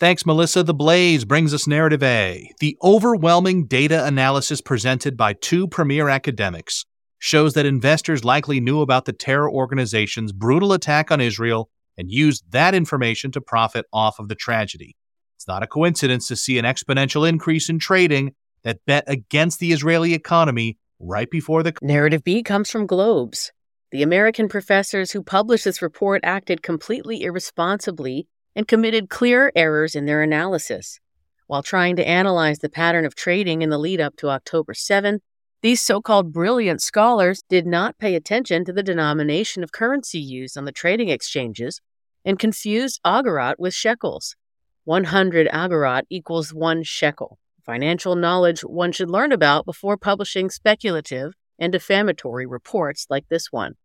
Thanks, 0.00 0.24
Melissa. 0.24 0.62
The 0.62 0.74
Blaze 0.74 1.24
brings 1.24 1.52
us 1.52 1.66
Narrative 1.66 2.04
A. 2.04 2.52
The 2.60 2.76
overwhelming 2.84 3.66
data 3.66 4.06
analysis 4.06 4.60
presented 4.60 5.16
by 5.16 5.32
two 5.32 5.66
premier 5.66 6.08
academics 6.08 6.84
shows 7.18 7.54
that 7.54 7.66
investors 7.66 8.24
likely 8.24 8.60
knew 8.60 8.80
about 8.80 9.06
the 9.06 9.12
terror 9.12 9.50
organization's 9.50 10.30
brutal 10.30 10.72
attack 10.72 11.10
on 11.10 11.20
Israel 11.20 11.68
and 11.96 12.12
used 12.12 12.44
that 12.52 12.76
information 12.76 13.32
to 13.32 13.40
profit 13.40 13.86
off 13.92 14.20
of 14.20 14.28
the 14.28 14.36
tragedy. 14.36 14.94
It's 15.36 15.48
not 15.48 15.64
a 15.64 15.66
coincidence 15.66 16.28
to 16.28 16.36
see 16.36 16.60
an 16.60 16.64
exponential 16.64 17.28
increase 17.28 17.68
in 17.68 17.80
trading 17.80 18.36
that 18.62 18.78
bet 18.86 19.02
against 19.08 19.58
the 19.58 19.72
Israeli 19.72 20.14
economy 20.14 20.78
right 21.00 21.28
before 21.28 21.64
the. 21.64 21.74
Narrative 21.82 22.22
B 22.22 22.44
comes 22.44 22.70
from 22.70 22.86
Globes. 22.86 23.50
The 23.90 24.04
American 24.04 24.48
professors 24.48 25.10
who 25.10 25.24
published 25.24 25.64
this 25.64 25.82
report 25.82 26.20
acted 26.22 26.62
completely 26.62 27.22
irresponsibly 27.22 28.28
and 28.58 28.66
committed 28.66 29.08
clear 29.08 29.52
errors 29.54 29.94
in 29.94 30.04
their 30.06 30.20
analysis. 30.20 30.98
While 31.46 31.62
trying 31.62 31.94
to 31.94 32.08
analyze 32.08 32.58
the 32.58 32.68
pattern 32.68 33.06
of 33.06 33.14
trading 33.14 33.62
in 33.62 33.70
the 33.70 33.78
lead 33.78 34.00
up 34.00 34.16
to 34.16 34.30
October 34.30 34.74
7, 34.74 35.20
these 35.62 35.80
so 35.80 36.02
called 36.02 36.32
brilliant 36.32 36.82
scholars 36.82 37.44
did 37.48 37.68
not 37.68 37.98
pay 37.98 38.16
attention 38.16 38.64
to 38.64 38.72
the 38.72 38.82
denomination 38.82 39.62
of 39.62 39.70
currency 39.70 40.18
used 40.18 40.58
on 40.58 40.64
the 40.64 40.72
trading 40.72 41.08
exchanges 41.08 41.80
and 42.24 42.36
confused 42.36 43.00
agorot 43.06 43.54
with 43.60 43.74
shekels. 43.74 44.34
100 44.82 45.46
agorot 45.52 46.02
equals 46.10 46.52
1 46.52 46.82
shekel, 46.82 47.38
financial 47.64 48.16
knowledge 48.16 48.62
one 48.62 48.90
should 48.90 49.08
learn 49.08 49.30
about 49.30 49.66
before 49.66 49.96
publishing 49.96 50.50
speculative 50.50 51.32
and 51.60 51.70
defamatory 51.70 52.44
reports 52.44 53.06
like 53.08 53.28
this 53.28 53.52
one. 53.52 53.76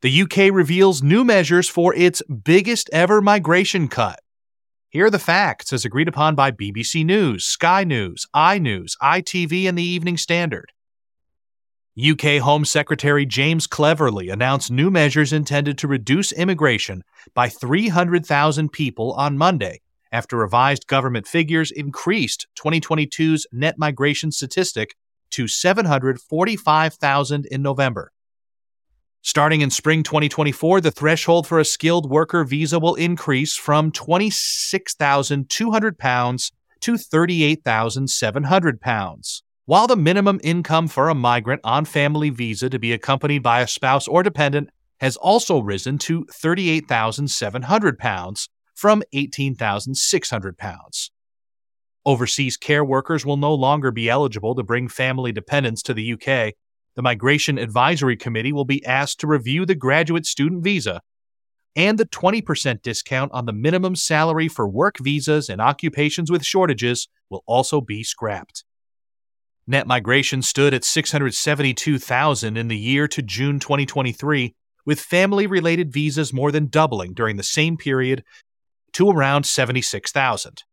The 0.00 0.22
UK 0.22 0.54
reveals 0.54 1.02
new 1.02 1.24
measures 1.24 1.68
for 1.68 1.92
its 1.92 2.22
biggest 2.22 2.88
ever 2.92 3.20
migration 3.20 3.88
cut. 3.88 4.20
Here 4.90 5.06
are 5.06 5.10
the 5.10 5.18
facts 5.18 5.72
as 5.72 5.84
agreed 5.84 6.06
upon 6.06 6.36
by 6.36 6.52
BBC 6.52 7.04
News, 7.04 7.44
Sky 7.44 7.82
News, 7.82 8.24
iNews, 8.32 8.92
ITV, 9.02 9.68
and 9.68 9.76
the 9.76 9.82
Evening 9.82 10.16
Standard. 10.16 10.70
UK 12.00 12.40
Home 12.40 12.64
Secretary 12.64 13.26
James 13.26 13.66
Cleverly 13.66 14.28
announced 14.28 14.70
new 14.70 14.88
measures 14.88 15.32
intended 15.32 15.76
to 15.78 15.88
reduce 15.88 16.30
immigration 16.30 17.02
by 17.34 17.48
300,000 17.48 18.70
people 18.70 19.14
on 19.14 19.36
Monday 19.36 19.80
after 20.12 20.36
revised 20.36 20.86
government 20.86 21.26
figures 21.26 21.72
increased 21.72 22.46
2022's 22.56 23.48
net 23.50 23.74
migration 23.78 24.30
statistic 24.30 24.94
to 25.32 25.48
745,000 25.48 27.46
in 27.46 27.62
November. 27.62 28.12
Starting 29.28 29.60
in 29.60 29.68
spring 29.68 30.02
2024, 30.02 30.80
the 30.80 30.90
threshold 30.90 31.46
for 31.46 31.58
a 31.58 31.64
skilled 31.64 32.08
worker 32.08 32.44
visa 32.44 32.80
will 32.80 32.94
increase 32.94 33.54
from 33.54 33.92
26,200 33.92 35.98
pounds 35.98 36.50
to 36.80 36.96
38,700 36.96 38.80
pounds. 38.80 39.42
While 39.66 39.86
the 39.86 39.96
minimum 39.96 40.40
income 40.42 40.88
for 40.88 41.10
a 41.10 41.14
migrant 41.14 41.60
on 41.62 41.84
family 41.84 42.30
visa 42.30 42.70
to 42.70 42.78
be 42.78 42.94
accompanied 42.94 43.42
by 43.42 43.60
a 43.60 43.66
spouse 43.66 44.08
or 44.08 44.22
dependent 44.22 44.70
has 45.00 45.18
also 45.18 45.58
risen 45.58 45.98
to 45.98 46.24
38,700 46.32 47.98
pounds 47.98 48.48
from 48.74 49.02
18,600 49.12 50.56
pounds. 50.56 51.10
Overseas 52.06 52.56
care 52.56 52.82
workers 52.82 53.26
will 53.26 53.36
no 53.36 53.52
longer 53.52 53.90
be 53.90 54.08
eligible 54.08 54.54
to 54.54 54.62
bring 54.62 54.88
family 54.88 55.32
dependents 55.32 55.82
to 55.82 55.92
the 55.92 56.14
UK 56.14 56.54
the 56.98 57.02
Migration 57.02 57.58
Advisory 57.58 58.16
Committee 58.16 58.52
will 58.52 58.64
be 58.64 58.84
asked 58.84 59.20
to 59.20 59.28
review 59.28 59.64
the 59.64 59.76
graduate 59.76 60.26
student 60.26 60.64
visa, 60.64 61.00
and 61.76 61.96
the 61.96 62.04
20% 62.04 62.82
discount 62.82 63.30
on 63.30 63.46
the 63.46 63.52
minimum 63.52 63.94
salary 63.94 64.48
for 64.48 64.68
work 64.68 64.98
visas 64.98 65.48
and 65.48 65.60
occupations 65.60 66.28
with 66.28 66.44
shortages 66.44 67.06
will 67.30 67.44
also 67.46 67.80
be 67.80 68.02
scrapped. 68.02 68.64
Net 69.64 69.86
migration 69.86 70.42
stood 70.42 70.74
at 70.74 70.82
672,000 70.82 72.56
in 72.56 72.66
the 72.66 72.76
year 72.76 73.06
to 73.06 73.22
June 73.22 73.60
2023, 73.60 74.56
with 74.84 74.98
family 74.98 75.46
related 75.46 75.92
visas 75.92 76.32
more 76.32 76.50
than 76.50 76.66
doubling 76.66 77.14
during 77.14 77.36
the 77.36 77.44
same 77.44 77.76
period 77.76 78.24
to 78.94 79.08
around 79.08 79.46
76,000. 79.46 80.64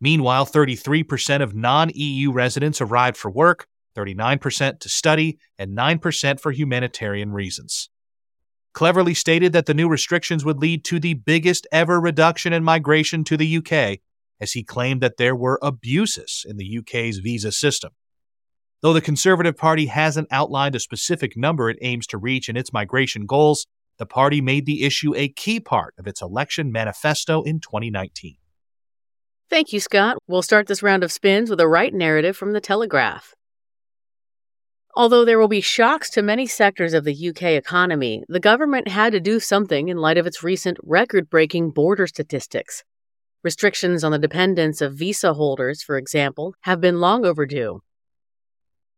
Meanwhile, 0.00 0.46
33% 0.46 1.42
of 1.42 1.56
non 1.56 1.90
EU 1.92 2.30
residents 2.30 2.80
arrived 2.80 3.16
for 3.16 3.32
work, 3.32 3.66
39% 3.96 4.80
to 4.80 4.88
study, 4.88 5.38
and 5.58 5.76
9% 5.76 6.40
for 6.40 6.52
humanitarian 6.52 7.32
reasons. 7.32 7.88
Cleverly 8.72 9.14
stated 9.14 9.52
that 9.52 9.66
the 9.66 9.74
new 9.74 9.88
restrictions 9.88 10.44
would 10.44 10.58
lead 10.58 10.84
to 10.84 11.00
the 11.00 11.14
biggest 11.14 11.66
ever 11.72 12.00
reduction 12.00 12.52
in 12.52 12.62
migration 12.62 13.24
to 13.24 13.36
the 13.36 13.56
UK, 13.56 13.98
as 14.40 14.52
he 14.52 14.62
claimed 14.62 15.00
that 15.00 15.16
there 15.16 15.34
were 15.34 15.58
abuses 15.62 16.46
in 16.48 16.56
the 16.56 16.78
UK's 16.78 17.18
visa 17.18 17.52
system. 17.52 17.90
Though 18.80 18.92
the 18.92 19.00
Conservative 19.00 19.56
Party 19.56 19.86
hasn't 19.86 20.28
outlined 20.30 20.74
a 20.74 20.80
specific 20.80 21.36
number 21.36 21.68
it 21.68 21.78
aims 21.82 22.06
to 22.08 22.18
reach 22.18 22.48
in 22.48 22.56
its 22.56 22.72
migration 22.72 23.26
goals, 23.26 23.66
the 23.98 24.06
party 24.06 24.40
made 24.40 24.64
the 24.64 24.84
issue 24.84 25.14
a 25.14 25.28
key 25.28 25.60
part 25.60 25.94
of 25.98 26.06
its 26.06 26.22
election 26.22 26.72
manifesto 26.72 27.42
in 27.42 27.60
2019. 27.60 28.36
Thank 29.50 29.72
you, 29.72 29.80
Scott. 29.80 30.16
We'll 30.26 30.42
start 30.42 30.68
this 30.68 30.82
round 30.82 31.04
of 31.04 31.12
spins 31.12 31.50
with 31.50 31.60
a 31.60 31.68
right 31.68 31.92
narrative 31.92 32.36
from 32.36 32.52
the 32.52 32.60
Telegraph. 32.60 33.34
Although 34.96 35.24
there 35.24 35.38
will 35.38 35.48
be 35.48 35.60
shocks 35.60 36.10
to 36.10 36.22
many 36.22 36.46
sectors 36.46 36.94
of 36.94 37.04
the 37.04 37.28
UK 37.28 37.42
economy, 37.42 38.24
the 38.28 38.40
government 38.40 38.88
had 38.88 39.12
to 39.12 39.20
do 39.20 39.38
something 39.38 39.88
in 39.88 39.98
light 39.98 40.18
of 40.18 40.26
its 40.26 40.42
recent 40.42 40.78
record 40.82 41.30
breaking 41.30 41.70
border 41.70 42.06
statistics. 42.06 42.82
Restrictions 43.44 44.02
on 44.02 44.12
the 44.12 44.18
dependence 44.18 44.80
of 44.80 44.94
visa 44.94 45.32
holders, 45.34 45.82
for 45.82 45.96
example, 45.96 46.54
have 46.62 46.80
been 46.80 47.00
long 47.00 47.24
overdue. 47.24 47.80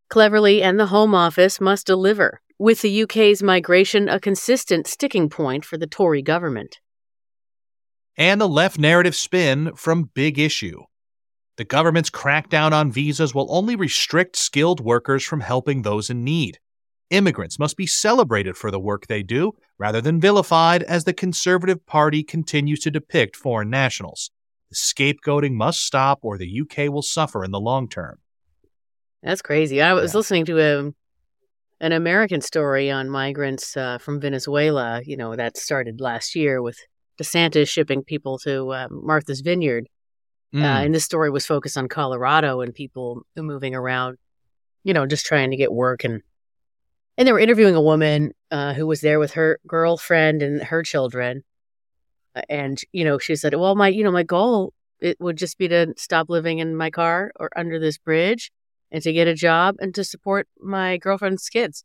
Cleverly 0.09 0.63
and 0.63 0.81
the 0.81 0.87
Home 0.87 1.15
Office 1.15 1.61
must 1.61 1.87
deliver, 1.87 2.41
with 2.59 2.81
the 2.81 3.03
UK's 3.03 3.43
migration 3.43 4.09
a 4.09 4.19
consistent 4.19 4.87
sticking 4.87 5.29
point 5.29 5.65
for 5.65 5.77
the 5.77 5.87
Tory 5.87 6.23
government. 6.23 6.81
And 8.17 8.41
the 8.41 8.49
left 8.49 8.79
narrative 8.79 9.15
spin 9.15 9.75
from 9.75 10.11
Big 10.15 10.39
Issue. 10.39 10.83
The 11.63 11.67
government's 11.67 12.11
crackdown 12.11 12.73
on 12.73 12.91
visas 12.91 13.37
will 13.37 13.47
only 13.49 13.77
restrict 13.77 14.35
skilled 14.35 14.81
workers 14.81 15.23
from 15.23 15.39
helping 15.39 15.83
those 15.83 16.11
in 16.11 16.25
need. 16.25 16.59
Immigrants 17.11 17.57
must 17.57 17.77
be 17.77 17.87
celebrated 17.87 18.57
for 18.57 18.73
the 18.73 18.81
work 18.81 19.07
they 19.07 19.23
do 19.23 19.53
rather 19.79 20.01
than 20.01 20.21
vilified 20.21 20.83
as 20.83 21.05
the 21.05 21.13
Conservative 21.13 21.87
Party 21.87 22.25
continues 22.25 22.81
to 22.81 22.91
depict 22.91 23.37
foreign 23.37 23.71
nationals. 23.71 24.33
The 24.71 24.75
scapegoating 24.75 25.53
must 25.53 25.87
stop 25.87 26.19
or 26.23 26.37
the 26.37 26.63
UK 26.63 26.93
will 26.93 27.01
suffer 27.01 27.45
in 27.45 27.53
the 27.53 27.61
long 27.61 27.89
term. 27.89 28.19
That's 29.23 29.41
crazy. 29.41 29.81
I 29.81 29.93
was 29.93 30.15
yeah. 30.15 30.19
listening 30.19 30.47
to 30.47 30.59
a, 30.59 30.93
an 31.81 31.93
American 31.93 32.41
story 32.41 32.91
on 32.91 33.09
migrants 33.09 33.77
uh, 33.77 33.99
from 33.99 34.21
Venezuela, 34.21 35.01
you 35.05 35.17
know, 35.17 35.37
that 35.37 35.57
started 35.57 36.01
last 36.01 36.35
year 36.35 36.61
with 36.61 36.77
DeSantis 37.21 37.69
shipping 37.69 38.03
people 38.03 38.41
to 38.41 38.71
uh, 38.71 38.89
Martha's 38.91 39.43
Vineyard. 39.43 39.87
Mm. 40.55 40.63
Uh, 40.63 40.85
and 40.85 40.95
this 40.95 41.05
story 41.05 41.31
was 41.31 41.47
focused 41.47 41.79
on 41.79 41.89
Colorado 41.89 42.61
and 42.61 42.75
people 42.75 43.27
moving 43.37 43.75
around, 43.75 44.19
you 44.85 44.93
know, 44.93 45.07
just 45.07 45.25
trying 45.25 45.51
to 45.51 45.57
get 45.57 45.73
work. 45.73 46.05
And 46.05 46.23
and 47.17 47.29
they 47.29 47.33
were 47.33 47.41
interviewing 47.41 47.75
a 47.75 47.83
woman 47.83 48.33
uh, 48.51 48.75
who 48.75 48.87
was 48.87 49.01
there 49.01 49.19
with 49.19 49.33
her 49.33 49.61
girlfriend 49.67 50.43
and 50.43 50.63
her 50.63 50.83
children. 50.83 51.45
Uh, 52.35 52.43
and 52.49 52.81
you 52.93 53.05
know, 53.05 53.19
she 53.19 53.37
said, 53.37 53.55
"Well, 53.55 53.75
my 53.75 53.89
you 53.89 54.05
know 54.05 54.13
my 54.13 54.23
goal 54.23 54.75
it 55.01 55.19
would 55.21 55.37
just 55.37 55.59
be 55.59 55.69
to 55.69 55.95
stop 55.97 56.29
living 56.29 56.59
in 56.59 56.77
my 56.77 56.91
car 56.91 57.33
or 57.37 57.51
under 57.57 57.79
this 57.79 57.99
bridge, 57.99 58.51
and 58.91 59.03
to 59.03 59.13
get 59.13 59.29
a 59.29 59.35
job 59.35 59.77
and 59.81 59.95
to 59.95 60.05
support 60.05 60.49
my 60.61 60.97
girlfriend's 60.99 61.49
kids." 61.49 61.85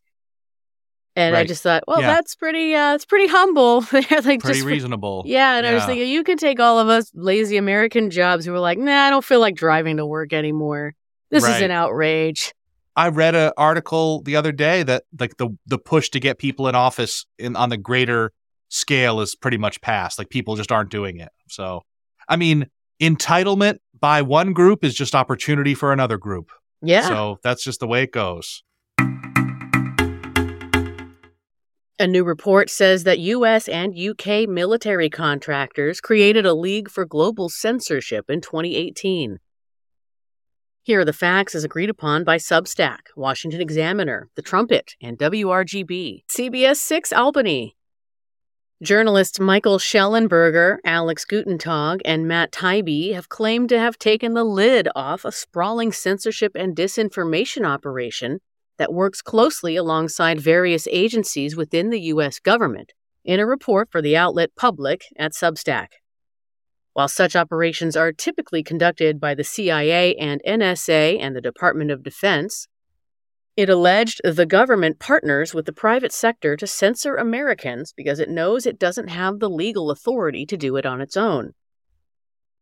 And 1.18 1.36
I 1.36 1.44
just 1.46 1.64
thought, 1.64 1.84
well, 1.88 2.00
Yeah. 2.00 2.08
that's 2.08 2.36
pretty 2.36 2.76
uh 2.76 2.94
it's 2.94 3.06
pretty 3.06 3.28
humble. 3.28 3.82
Like 3.92 4.08
Pretty 4.10 4.38
just 4.38 4.64
reasonable. 4.64 5.24
Yeah, 5.26 5.58
and 5.58 5.66
I 5.66 5.74
was 5.74 5.84
thinking 5.86 6.08
you 6.08 6.24
could 6.24 6.38
take 6.40 6.60
all 6.60 6.80
of 6.80 6.88
us 6.90 7.12
lazy 7.16 7.58
American 7.58 8.10
jobs 8.12 8.46
who 8.46 8.52
were 8.52 8.60
like, 8.60 8.78
nah, 8.78 9.06
I 9.06 9.10
don't 9.10 9.26
feel 9.26 9.40
like 9.40 9.56
driving 9.56 9.98
to 9.98 10.06
work 10.06 10.32
anymore. 10.32 10.94
This 11.32 11.44
is 11.44 11.62
an 11.62 11.72
outrage. 11.72 12.54
I 12.96 13.10
read 13.10 13.36
an 13.36 13.52
article 13.58 14.22
the 14.22 14.36
other 14.36 14.52
day 14.52 14.84
that 14.84 15.04
like 15.20 15.38
the 15.38 15.50
the 15.66 15.78
push 15.78 16.10
to 16.12 16.20
get 16.20 16.38
people 16.38 16.68
in 16.68 16.76
office 16.76 17.26
in 17.38 17.56
on 17.56 17.70
the 17.70 17.78
greater 17.78 18.32
scale 18.70 19.20
is 19.22 19.36
pretty 19.36 19.58
much 19.58 19.82
past. 19.82 20.18
Like 20.20 20.30
people 20.30 20.56
just 20.56 20.72
aren't 20.72 20.90
doing 20.90 21.20
it. 21.20 21.30
So, 21.50 21.84
I 22.30 22.36
mean, 22.36 22.68
entitlement 23.02 23.78
by 24.00 24.22
one 24.22 24.54
group 24.54 24.84
is 24.84 24.94
just 24.94 25.16
opportunity 25.16 25.74
for 25.74 25.92
another 25.94 26.18
group. 26.18 26.52
Yeah. 26.82 27.08
So 27.08 27.40
that's 27.44 27.64
just 27.64 27.80
the 27.80 27.88
way 27.88 28.04
it 28.04 28.12
goes. 28.12 28.64
A 32.00 32.06
new 32.06 32.24
report 32.24 32.70
says 32.70 33.06
that 33.06 33.18
US 33.18 33.68
and 33.68 33.98
UK 33.98 34.48
military 34.48 35.10
contractors 35.10 36.00
created 36.00 36.46
a 36.46 36.54
league 36.54 36.92
for 36.92 37.06
global 37.06 37.50
censorship 37.50 38.30
in 38.30 38.40
2018. 38.40 39.40
Here 40.84 41.00
are 41.00 41.06
the 41.06 41.12
facts 41.12 41.56
as 41.56 41.64
agreed 41.64 41.90
upon 41.90 42.24
by 42.24 42.38
Substack, 42.38 43.00
Washington 43.16 43.62
Examiner, 43.62 44.30
The 44.36 44.44
Trumpet, 44.44 44.94
and 45.02 45.18
WRGB, 45.18 46.26
CBS 46.30 46.76
6 46.76 47.12
Albany. 47.14 47.76
Journalists 48.84 49.40
Michael 49.40 49.80
Shellenberger, 49.80 50.78
Alex 50.86 51.26
Gutentag, 51.26 52.02
and 52.06 52.28
Matt 52.28 52.52
Taibbi 52.52 53.16
have 53.16 53.28
claimed 53.28 53.70
to 53.70 53.80
have 53.80 53.98
taken 53.98 54.36
the 54.36 54.44
lid 54.44 54.88
off 54.96 55.26
a 55.26 55.32
sprawling 55.32 55.92
censorship 55.92 56.52
and 56.54 56.76
disinformation 56.76 57.66
operation 57.66 58.40
that 58.78 58.94
works 58.94 59.22
closely 59.22 59.76
alongside 59.76 60.40
various 60.40 60.88
agencies 60.92 61.56
within 61.56 61.90
the 61.90 62.02
U.S. 62.02 62.40
government 62.40 62.94
in 63.24 63.40
a 63.40 63.46
report 63.46 63.90
for 63.92 64.02
the 64.02 64.16
outlet 64.16 64.52
Public 64.56 65.04
at 65.18 65.34
Substack. 65.34 65.88
While 66.94 67.08
such 67.08 67.36
operations 67.36 67.96
are 67.96 68.12
typically 68.12 68.64
conducted 68.64 69.20
by 69.20 69.36
the 69.36 69.44
CIA 69.44 70.16
and 70.16 70.42
NSA 70.48 71.20
and 71.20 71.36
the 71.36 71.42
Department 71.42 71.92
of 71.92 72.04
Defense, 72.04 72.68
it 73.56 73.70
alleged 73.70 74.22
the 74.24 74.46
government 74.46 75.00
partners 75.00 75.54
with 75.54 75.66
the 75.66 75.74
private 75.74 76.12
sector 76.12 76.56
to 76.56 76.68
censor 76.68 77.16
Americans 77.16 77.94
because 77.96 78.20
it 78.20 78.30
knows 78.30 78.66
it 78.66 78.80
doesn't 78.80 79.10
have 79.10 79.40
the 79.40 79.50
legal 79.50 79.92
authority 79.92 80.46
to 80.46 80.58
do 80.58 80.76
it 80.76 80.86
on 80.86 81.02
its 81.02 81.18
own. 81.18 81.54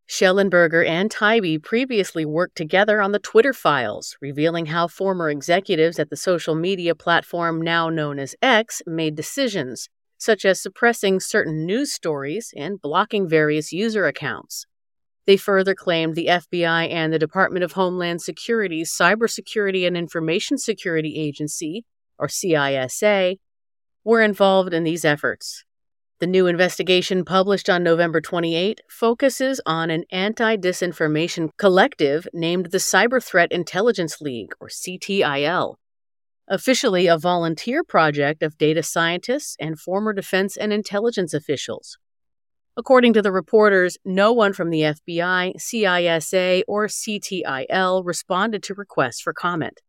Shellenberger 0.07 0.87
and 0.87 1.09
Taibbi 1.09 1.61
previously 1.63 2.25
worked 2.25 2.55
together 2.55 3.01
on 3.01 3.11
the 3.11 3.19
Twitter 3.19 3.53
files, 3.53 4.15
revealing 4.21 4.67
how 4.67 4.87
former 4.87 5.29
executives 5.29 5.97
at 5.97 6.09
the 6.09 6.15
social 6.15 6.53
media 6.53 6.93
platform 6.93 7.59
now 7.59 7.89
known 7.89 8.19
as 8.19 8.35
X 8.41 8.83
made 8.85 9.15
decisions, 9.15 9.89
such 10.17 10.45
as 10.45 10.61
suppressing 10.61 11.19
certain 11.19 11.65
news 11.65 11.91
stories 11.91 12.53
and 12.55 12.79
blocking 12.79 13.27
various 13.27 13.71
user 13.73 14.05
accounts. 14.05 14.67
They 15.25 15.37
further 15.37 15.73
claimed 15.73 16.13
the 16.13 16.27
FBI 16.27 16.91
and 16.91 17.11
the 17.11 17.19
Department 17.19 17.63
of 17.63 17.71
Homeland 17.71 18.21
Security's 18.21 18.95
Cybersecurity 18.95 19.87
and 19.87 19.97
Information 19.97 20.59
Security 20.59 21.19
Agency, 21.19 21.83
or 22.19 22.27
CISA, 22.27 23.37
were 24.03 24.21
involved 24.21 24.71
in 24.71 24.83
these 24.83 25.03
efforts. 25.03 25.64
The 26.19 26.27
new 26.27 26.47
investigation 26.47 27.25
published 27.25 27.69
on 27.69 27.83
November 27.83 28.21
28 28.21 28.79
focuses 28.89 29.59
on 29.65 29.89
an 29.89 30.05
anti 30.11 30.55
disinformation 30.55 31.49
collective 31.57 32.25
named 32.33 32.67
the 32.67 32.77
Cyber 32.77 33.21
Threat 33.21 33.51
Intelligence 33.51 34.21
League, 34.21 34.53
or 34.61 34.69
CTIL, 34.69 35.75
officially 36.47 37.07
a 37.07 37.17
volunteer 37.17 37.83
project 37.83 38.43
of 38.43 38.57
data 38.57 38.81
scientists 38.81 39.57
and 39.59 39.77
former 39.77 40.13
defense 40.13 40.55
and 40.55 40.71
intelligence 40.71 41.33
officials. 41.33 41.97
According 42.77 43.11
to 43.13 43.21
the 43.21 43.33
reporters, 43.33 43.97
no 44.05 44.31
one 44.31 44.53
from 44.53 44.69
the 44.69 44.81
FBI, 44.81 45.57
CISA, 45.57 46.63
or 46.65 46.87
CTIL 46.87 48.05
responded 48.05 48.63
to 48.63 48.73
requests 48.73 49.19
for 49.19 49.33
comment. 49.33 49.81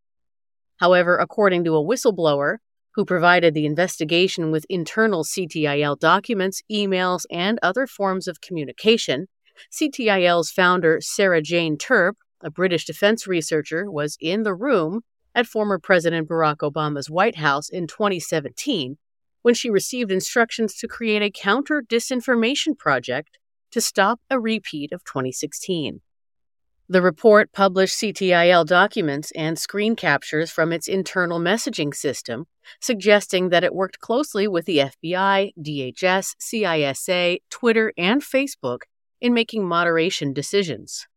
However, 0.79 1.19
according 1.19 1.63
to 1.65 1.77
a 1.77 1.85
whistleblower, 1.85 2.57
who 2.97 3.05
provided 3.05 3.53
the 3.53 3.67
investigation 3.67 4.51
with 4.51 4.65
internal 4.71 5.23
CTIL 5.23 5.99
documents, 5.99 6.63
emails, 6.73 7.25
and 7.31 7.59
other 7.63 7.87
forms 7.87 8.27
of 8.27 8.41
communication, 8.41 9.29
CTIL's 9.71 10.51
founder, 10.51 10.99
Sara-Jayne 11.03 11.77
Terp, 11.77 12.15
a 12.41 12.51
British 12.51 12.87
defense 12.87 13.27
researcher, 13.27 13.91
was 13.91 14.17
in 14.19 14.45
the 14.45 14.55
room 14.55 15.03
at 15.35 15.47
former 15.47 15.79
President 15.79 16.27
Barack 16.27 16.57
Obama's 16.59 17.11
White 17.11 17.37
House 17.37 17.69
in 17.69 17.87
2017 17.87 18.97
when 19.43 19.55
she 19.55 19.69
received 19.69 20.11
instructions 20.11 20.75
to 20.77 20.89
create 20.89 21.23
a 21.23 21.31
counter 21.31 21.83
disinformation 21.87 22.77
project 22.77 23.39
to 23.71 23.81
stop 23.81 24.21
a 24.31 24.41
repeat 24.41 24.91
of 24.93 25.05
2016. 25.05 26.01
The 26.89 27.03
report 27.03 27.53
published 27.53 27.99
CTIL 27.99 28.65
documents 28.65 29.33
and 29.33 29.59
screen 29.59 29.97
captures 29.97 30.53
from 30.53 30.73
its 30.73 30.87
internal 30.87 31.41
messaging 31.41 31.93
system, 31.93 32.47
suggesting 32.81 33.49
that 33.49 33.65
it 33.65 33.75
worked 33.75 33.99
closely 33.99 34.47
with 34.47 34.67
the 34.67 34.79
FBI, 34.79 35.53
DHS, 35.61 36.37
CISA, 36.41 37.39
Twitter, 37.51 37.93
and 37.99 38.23
Facebook 38.23 38.83
in 39.21 39.35
making 39.35 39.67
moderation 39.67 40.33
decisions. 40.33 41.09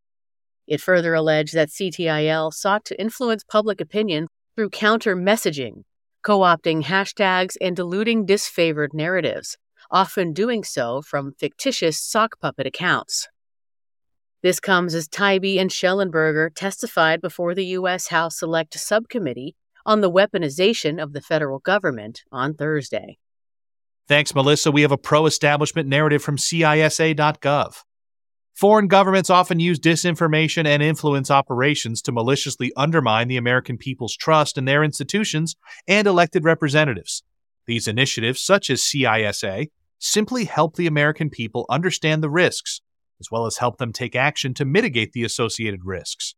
It 0.66 0.80
further 0.80 1.14
alleged 1.14 1.54
that 1.54 1.68
CTIL 1.68 2.52
sought 2.52 2.84
to 2.86 3.00
influence 3.00 3.44
public 3.44 3.80
opinion 3.80 4.26
through 4.56 4.70
counter 4.70 5.14
messaging, 5.14 5.84
co 6.24 6.40
opting 6.40 6.82
hashtags 6.82 7.54
and 7.60 7.76
diluting 7.76 8.26
disfavored 8.26 8.92
narratives, 8.92 9.56
often 9.88 10.32
doing 10.32 10.64
so 10.64 11.00
from 11.00 11.34
fictitious 11.38 12.00
sock 12.00 12.40
puppet 12.40 12.66
accounts. 12.66 13.28
This 14.42 14.58
comes 14.58 14.94
as 14.94 15.06
Taibbi 15.06 15.60
and 15.60 15.70
Shellenberger 15.70 16.50
testified 16.54 17.20
before 17.20 17.54
the 17.54 17.66
U.S. 17.66 18.08
House 18.08 18.38
Select 18.38 18.78
Subcommittee 18.78 19.54
on 19.84 20.00
the 20.00 20.10
weaponization 20.10 21.02
of 21.02 21.12
the 21.12 21.20
federal 21.20 21.58
government 21.58 22.22
on 22.32 22.54
Thursday. 22.54 23.18
Thanks, 24.08 24.34
Melissa. 24.34 24.72
We 24.72 24.82
have 24.82 24.92
a 24.92 24.98
pro 24.98 25.26
establishment 25.26 25.88
narrative 25.88 26.22
from 26.22 26.36
CISA.gov. 26.36 27.82
Foreign 28.54 28.88
governments 28.88 29.30
often 29.30 29.60
use 29.60 29.78
disinformation 29.78 30.66
and 30.66 30.82
influence 30.82 31.30
operations 31.30 32.02
to 32.02 32.12
maliciously 32.12 32.72
undermine 32.76 33.28
the 33.28 33.36
American 33.36 33.78
people's 33.78 34.16
trust 34.16 34.58
in 34.58 34.64
their 34.64 34.82
institutions 34.82 35.54
and 35.86 36.06
elected 36.06 36.44
representatives. 36.44 37.22
These 37.66 37.86
initiatives, 37.86 38.42
such 38.42 38.68
as 38.68 38.80
CISA, 38.80 39.68
simply 39.98 40.44
help 40.44 40.76
the 40.76 40.86
American 40.86 41.30
people 41.30 41.66
understand 41.70 42.22
the 42.22 42.30
risks, 42.30 42.80
as 43.20 43.30
well 43.30 43.46
as 43.46 43.58
help 43.58 43.78
them 43.78 43.92
take 43.92 44.16
action 44.16 44.54
to 44.54 44.64
mitigate 44.64 45.12
the 45.12 45.24
associated 45.24 45.84
risks. 45.84 46.34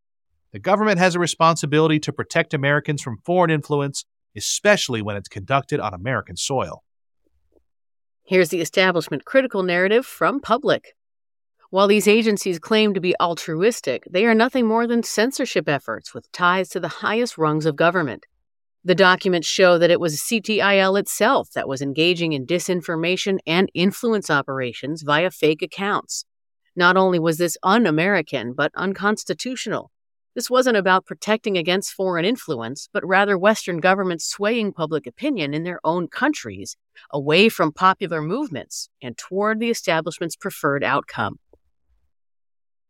The 0.53 0.59
government 0.59 0.99
has 0.99 1.15
a 1.15 1.21
responsibility 1.21 1.99
to 2.01 2.13
protect 2.13 2.53
Americans 2.53 3.01
from 3.01 3.19
foreign 3.25 3.51
influence, 3.51 4.05
especially 4.37 5.01
when 5.01 5.17
it's 5.17 5.29
conducted 5.29 5.81
on 5.81 5.95
American 5.95 6.37
soil. 6.37 6.83
Here's 8.25 8.51
the 8.51 8.61
establishment 8.61 9.25
critical 9.25 9.63
narrative 9.63 10.07
from 10.07 10.41
Public. 10.41 10.95
While 11.71 11.89
these 11.89 12.07
agencies 12.07 12.59
claim 12.59 12.93
to 12.93 13.01
be 13.01 13.19
altruistic, 13.19 14.05
they 14.11 14.27
are 14.27 14.35
nothing 14.35 14.67
more 14.67 14.87
than 14.87 15.03
censorship 15.03 15.69
efforts 15.69 16.13
with 16.13 16.31
ties 16.31 16.69
to 16.71 16.81
the 16.81 16.89
highest 16.89 17.39
rungs 17.39 17.65
of 17.65 17.77
government. 17.77 18.27
The 18.85 18.95
documents 18.95 19.47
show 19.47 19.79
that 19.79 19.91
it 19.91 20.01
was 20.01 20.21
CTIL 20.21 20.99
itself 20.99 21.51
that 21.55 21.69
was 21.69 21.81
engaging 21.81 22.33
in 22.33 22.47
disinformation 22.47 23.39
and 23.47 23.71
influence 23.75 24.29
operations 24.29 25.03
via 25.03 25.31
fake 25.31 25.63
accounts. 25.63 26.27
Not 26.75 26.97
only 26.97 27.19
was 27.19 27.39
this 27.39 27.57
un 27.63 27.87
American, 27.87 28.53
but 28.55 28.73
unconstitutional. 28.75 29.91
This 30.35 30.49
wasn't 30.49 30.79
about 30.79 31.05
protecting 31.05 31.59
against 31.59 31.93
foreign 31.93 32.25
influence, 32.25 32.89
but 32.93 33.07
rather 33.07 33.37
Western 33.37 33.81
governments 33.81 34.25
swaying 34.25 34.73
public 34.73 35.07
opinion 35.07 35.53
in 35.53 35.65
their 35.65 35.79
own 35.85 36.09
countries 36.09 36.77
away 37.11 37.51
from 37.51 37.73
popular 37.73 38.23
movements 38.23 38.89
and 39.03 39.17
toward 39.19 39.61
the 39.61 39.69
establishment's 39.69 40.37
preferred 40.37 40.83
outcome. 40.83 41.39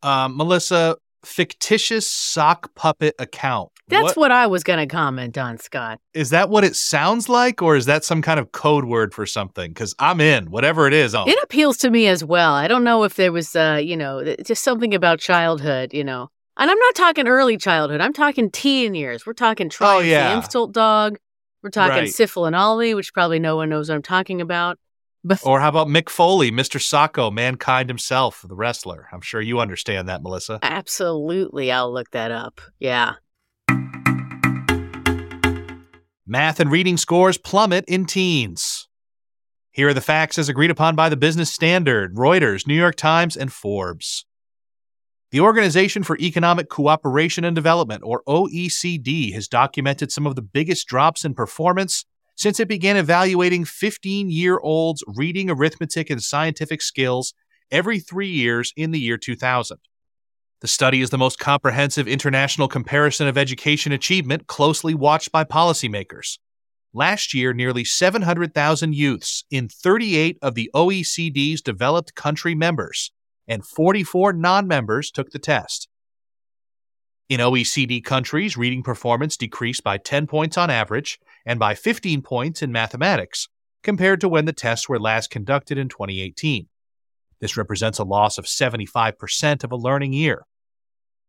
Um, 0.02 0.36
Melissa, 0.36 0.96
fictitious 1.24 2.10
sock 2.10 2.74
puppet 2.74 3.14
account. 3.18 3.70
That's 3.88 4.04
what, 4.04 4.16
what, 4.16 4.30
I 4.32 4.46
was 4.46 4.64
going 4.64 4.78
to 4.78 4.86
comment 4.86 5.36
on, 5.36 5.58
Scott. 5.58 6.00
is 6.14 6.30
that 6.30 6.48
what 6.48 6.64
it 6.64 6.76
sounds 6.76 7.28
like, 7.28 7.60
or 7.60 7.76
is 7.76 7.86
that 7.86 8.04
some 8.04 8.22
kind 8.22 8.40
of 8.40 8.52
code 8.52 8.84
word 8.84 9.12
for 9.12 9.26
something? 9.26 9.70
Because 9.70 9.94
I'm 9.98 10.20
in, 10.20 10.50
whatever 10.50 10.86
it 10.86 10.94
is. 10.94 11.14
It 11.14 11.38
appeals 11.42 11.76
to 11.78 11.90
me 11.90 12.06
as 12.06 12.24
well. 12.24 12.54
I 12.54 12.68
don't 12.68 12.84
know 12.84 13.04
if 13.04 13.14
there 13.14 13.32
was, 13.32 13.54
uh, 13.54 13.80
you 13.82 13.96
know, 13.96 14.34
just 14.44 14.62
something 14.62 14.94
about 14.94 15.18
childhood, 15.18 15.92
you 15.92 16.04
know. 16.04 16.30
And 16.56 16.70
I'm 16.70 16.78
not 16.78 16.94
talking 16.94 17.28
early 17.28 17.56
childhood. 17.56 18.00
I'm 18.00 18.12
talking 18.12 18.50
teen 18.50 18.94
years. 18.94 19.26
We're 19.26 19.32
talking 19.32 19.68
Triumph 19.68 19.96
Oh, 19.96 20.00
yeah. 20.00 20.30
the 20.30 20.36
Insult 20.36 20.72
Dog. 20.72 21.18
We're 21.62 21.70
talking 21.70 21.98
Right. 21.98 22.08
Sifl 22.08 22.46
and 22.46 22.56
Olly, 22.56 22.94
which 22.94 23.14
probably 23.14 23.38
no 23.38 23.56
one 23.56 23.68
knows 23.68 23.88
what 23.88 23.94
I'm 23.94 24.02
talking 24.02 24.40
about. 24.40 24.78
But 25.24 25.40
or 25.44 25.60
how 25.60 25.68
about 25.68 25.86
Mick 25.86 26.08
Foley, 26.08 26.50
Mr. 26.50 26.80
Socko, 26.80 27.32
mankind 27.32 27.88
himself, 27.88 28.44
the 28.46 28.56
wrestler? 28.56 29.08
I'm 29.12 29.20
sure 29.20 29.40
you 29.40 29.60
understand 29.60 30.08
that, 30.08 30.22
Melissa. 30.22 30.58
absolutely, 30.62 31.70
I'll 31.70 31.92
look 31.92 32.10
that 32.10 32.32
up. 32.32 32.60
Yeah. 32.80 33.14
Math 36.26 36.60
and 36.60 36.70
reading 36.72 36.96
scores 36.96 37.38
plummet 37.38 37.84
in 37.86 38.06
teens. 38.06 38.88
Here 39.70 39.88
are 39.88 39.94
the 39.94 40.00
facts 40.00 40.38
as 40.38 40.48
agreed 40.48 40.70
upon 40.70 40.96
by 40.96 41.08
the 41.08 41.16
Business 41.16 41.52
Standard, 41.52 42.14
Reuters, 42.14 42.66
New 42.66 42.74
York 42.74 42.96
Times, 42.96 43.36
and 43.36 43.52
Forbes. 43.52 44.24
The 45.30 45.40
Organization 45.40 46.02
for 46.02 46.18
Economic 46.18 46.68
Cooperation 46.68 47.44
and 47.44 47.54
Development, 47.54 48.02
or 48.04 48.22
OECD, 48.28 49.32
has 49.32 49.48
documented 49.48 50.12
some 50.12 50.26
of 50.26 50.36
the 50.36 50.42
biggest 50.42 50.86
drops 50.88 51.24
in 51.24 51.34
performance 51.34 52.04
since 52.42 52.58
it 52.58 52.66
began 52.66 52.96
evaluating 52.96 53.64
15 53.64 54.28
year 54.28 54.58
olds' 54.58 55.04
reading, 55.06 55.48
arithmetic, 55.48 56.10
and 56.10 56.20
scientific 56.20 56.82
skills 56.82 57.34
every 57.70 58.00
three 58.00 58.28
years 58.28 58.72
in 58.76 58.90
the 58.90 58.98
year 58.98 59.16
2000. 59.16 59.78
The 60.60 60.66
study 60.66 61.00
is 61.02 61.10
the 61.10 61.18
most 61.18 61.38
comprehensive 61.38 62.08
international 62.08 62.66
comparison 62.66 63.28
of 63.28 63.38
education 63.38 63.92
achievement 63.92 64.48
closely 64.48 64.92
watched 64.92 65.30
by 65.30 65.44
policymakers. 65.44 66.40
Last 66.92 67.32
year, 67.32 67.52
nearly 67.52 67.84
700,000 67.84 68.92
youths 68.92 69.44
in 69.48 69.68
38 69.68 70.36
of 70.42 70.56
the 70.56 70.68
OECD's 70.74 71.62
developed 71.62 72.16
country 72.16 72.56
members 72.56 73.12
and 73.46 73.64
44 73.64 74.32
non 74.32 74.66
members 74.66 75.12
took 75.12 75.30
the 75.30 75.38
test. 75.38 75.86
In 77.32 77.40
OECD 77.40 78.04
countries, 78.04 78.58
reading 78.58 78.82
performance 78.82 79.38
decreased 79.38 79.82
by 79.82 79.96
10 79.96 80.26
points 80.26 80.58
on 80.58 80.68
average 80.68 81.18
and 81.46 81.58
by 81.58 81.74
15 81.74 82.20
points 82.20 82.60
in 82.60 82.70
mathematics, 82.70 83.48
compared 83.82 84.20
to 84.20 84.28
when 84.28 84.44
the 84.44 84.52
tests 84.52 84.86
were 84.86 85.00
last 85.00 85.30
conducted 85.30 85.78
in 85.78 85.88
2018. 85.88 86.68
This 87.40 87.56
represents 87.56 87.98
a 87.98 88.04
loss 88.04 88.36
of 88.36 88.44
75% 88.44 89.64
of 89.64 89.72
a 89.72 89.76
learning 89.76 90.12
year. 90.12 90.44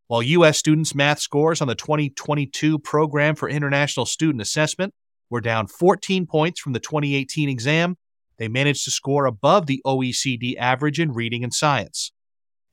While 0.06 0.22
U.S. 0.22 0.58
students' 0.58 0.94
math 0.94 1.20
scores 1.20 1.62
on 1.62 1.68
the 1.68 1.74
2022 1.74 2.80
Program 2.80 3.34
for 3.34 3.48
International 3.48 4.04
Student 4.04 4.42
Assessment 4.42 4.92
were 5.30 5.40
down 5.40 5.68
14 5.68 6.26
points 6.26 6.60
from 6.60 6.74
the 6.74 6.80
2018 6.80 7.48
exam, 7.48 7.96
they 8.36 8.48
managed 8.48 8.84
to 8.84 8.90
score 8.90 9.24
above 9.24 9.64
the 9.64 9.80
OECD 9.86 10.54
average 10.58 11.00
in 11.00 11.12
reading 11.12 11.42
and 11.42 11.54
science. 11.54 12.12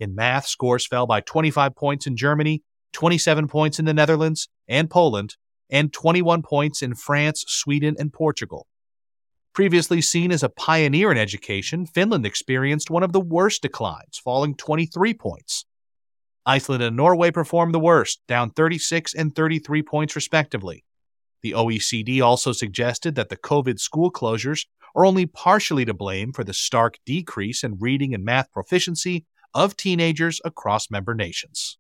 In 0.02 0.16
math, 0.16 0.48
scores 0.48 0.86
fell 0.86 1.08
by 1.08 1.22
25 1.22 1.78
points 1.78 2.06
in 2.06 2.18
Germany, 2.18 2.62
27 2.94 3.48
points 3.48 3.80
in 3.80 3.86
the 3.86 3.94
Netherlands 3.94 4.50
and 4.68 4.90
Poland, 4.90 5.36
and 5.70 5.94
21 5.94 6.42
points 6.42 6.82
in 6.82 6.96
France, 6.96 7.46
Sweden, 7.48 7.96
and 7.98 8.12
Portugal. 8.12 8.68
Previously 9.54 10.02
seen 10.02 10.32
as 10.32 10.44
a 10.44 10.50
pioneer 10.50 11.12
in 11.12 11.18
education, 11.18 11.86
Finland 11.86 12.26
experienced 12.26 12.90
one 12.90 13.04
of 13.04 13.12
the 13.12 13.20
worst 13.20 13.62
declines, 13.62 14.18
falling 14.24 14.56
23 14.56 15.14
points. 15.14 15.66
Iceland 16.46 16.84
and 16.84 16.96
Norway 16.96 17.32
performed 17.32 17.74
the 17.74 17.80
worst, 17.80 18.22
down 18.28 18.52
36 18.52 19.14
and 19.14 19.36
33 19.36 19.84
points 19.84 20.16
respectively. 20.16 20.86
The 21.42 21.52
OECD 21.52 22.22
also 22.22 22.52
suggested 22.52 23.16
that 23.16 23.30
the 23.30 23.38
COVID 23.38 23.80
school 23.80 24.12
closures 24.12 24.66
are 24.96 25.06
only 25.06 25.26
partially 25.26 25.86
to 25.86 25.94
blame 25.94 26.32
for 26.34 26.44
the 26.44 26.54
stark 26.54 26.98
decrease 27.06 27.64
in 27.64 27.78
reading 27.80 28.14
and 28.14 28.24
math 28.24 28.52
proficiency 28.52 29.26
of 29.54 29.76
teenagers 29.76 30.40
across 30.46 30.90
member 30.90 31.14
nations. 31.14 31.78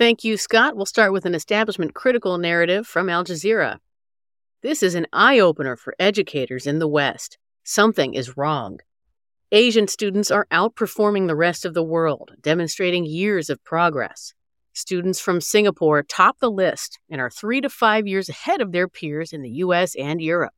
Thank 0.00 0.24
you, 0.24 0.38
Scott. 0.38 0.76
We'll 0.76 0.86
start 0.86 1.12
with 1.12 1.26
an 1.26 1.34
establishment 1.34 1.92
critical 1.92 2.38
narrative 2.38 2.86
from 2.86 3.10
Al 3.10 3.22
Jazeera. 3.22 3.80
This 4.62 4.82
is 4.82 4.94
an 4.94 5.06
eye 5.12 5.38
opener 5.40 5.76
for 5.76 5.94
educators 5.98 6.66
in 6.66 6.78
the 6.78 6.88
West. 6.88 7.36
Something 7.64 8.14
is 8.14 8.34
wrong. 8.34 8.78
Asian 9.52 9.86
students 9.88 10.30
are 10.30 10.46
outperforming 10.50 11.26
the 11.26 11.36
rest 11.36 11.66
of 11.66 11.74
the 11.74 11.82
world, 11.82 12.30
demonstrating 12.40 13.04
years 13.04 13.50
of 13.50 13.62
progress. 13.62 14.32
Students 14.72 15.20
from 15.20 15.42
Singapore 15.42 16.02
top 16.02 16.38
the 16.38 16.50
list 16.50 16.98
and 17.10 17.20
are 17.20 17.28
three 17.28 17.60
to 17.60 17.68
five 17.68 18.06
years 18.06 18.30
ahead 18.30 18.62
of 18.62 18.72
their 18.72 18.88
peers 18.88 19.34
in 19.34 19.42
the 19.42 19.50
US 19.50 19.94
and 19.96 20.18
Europe. 20.22 20.54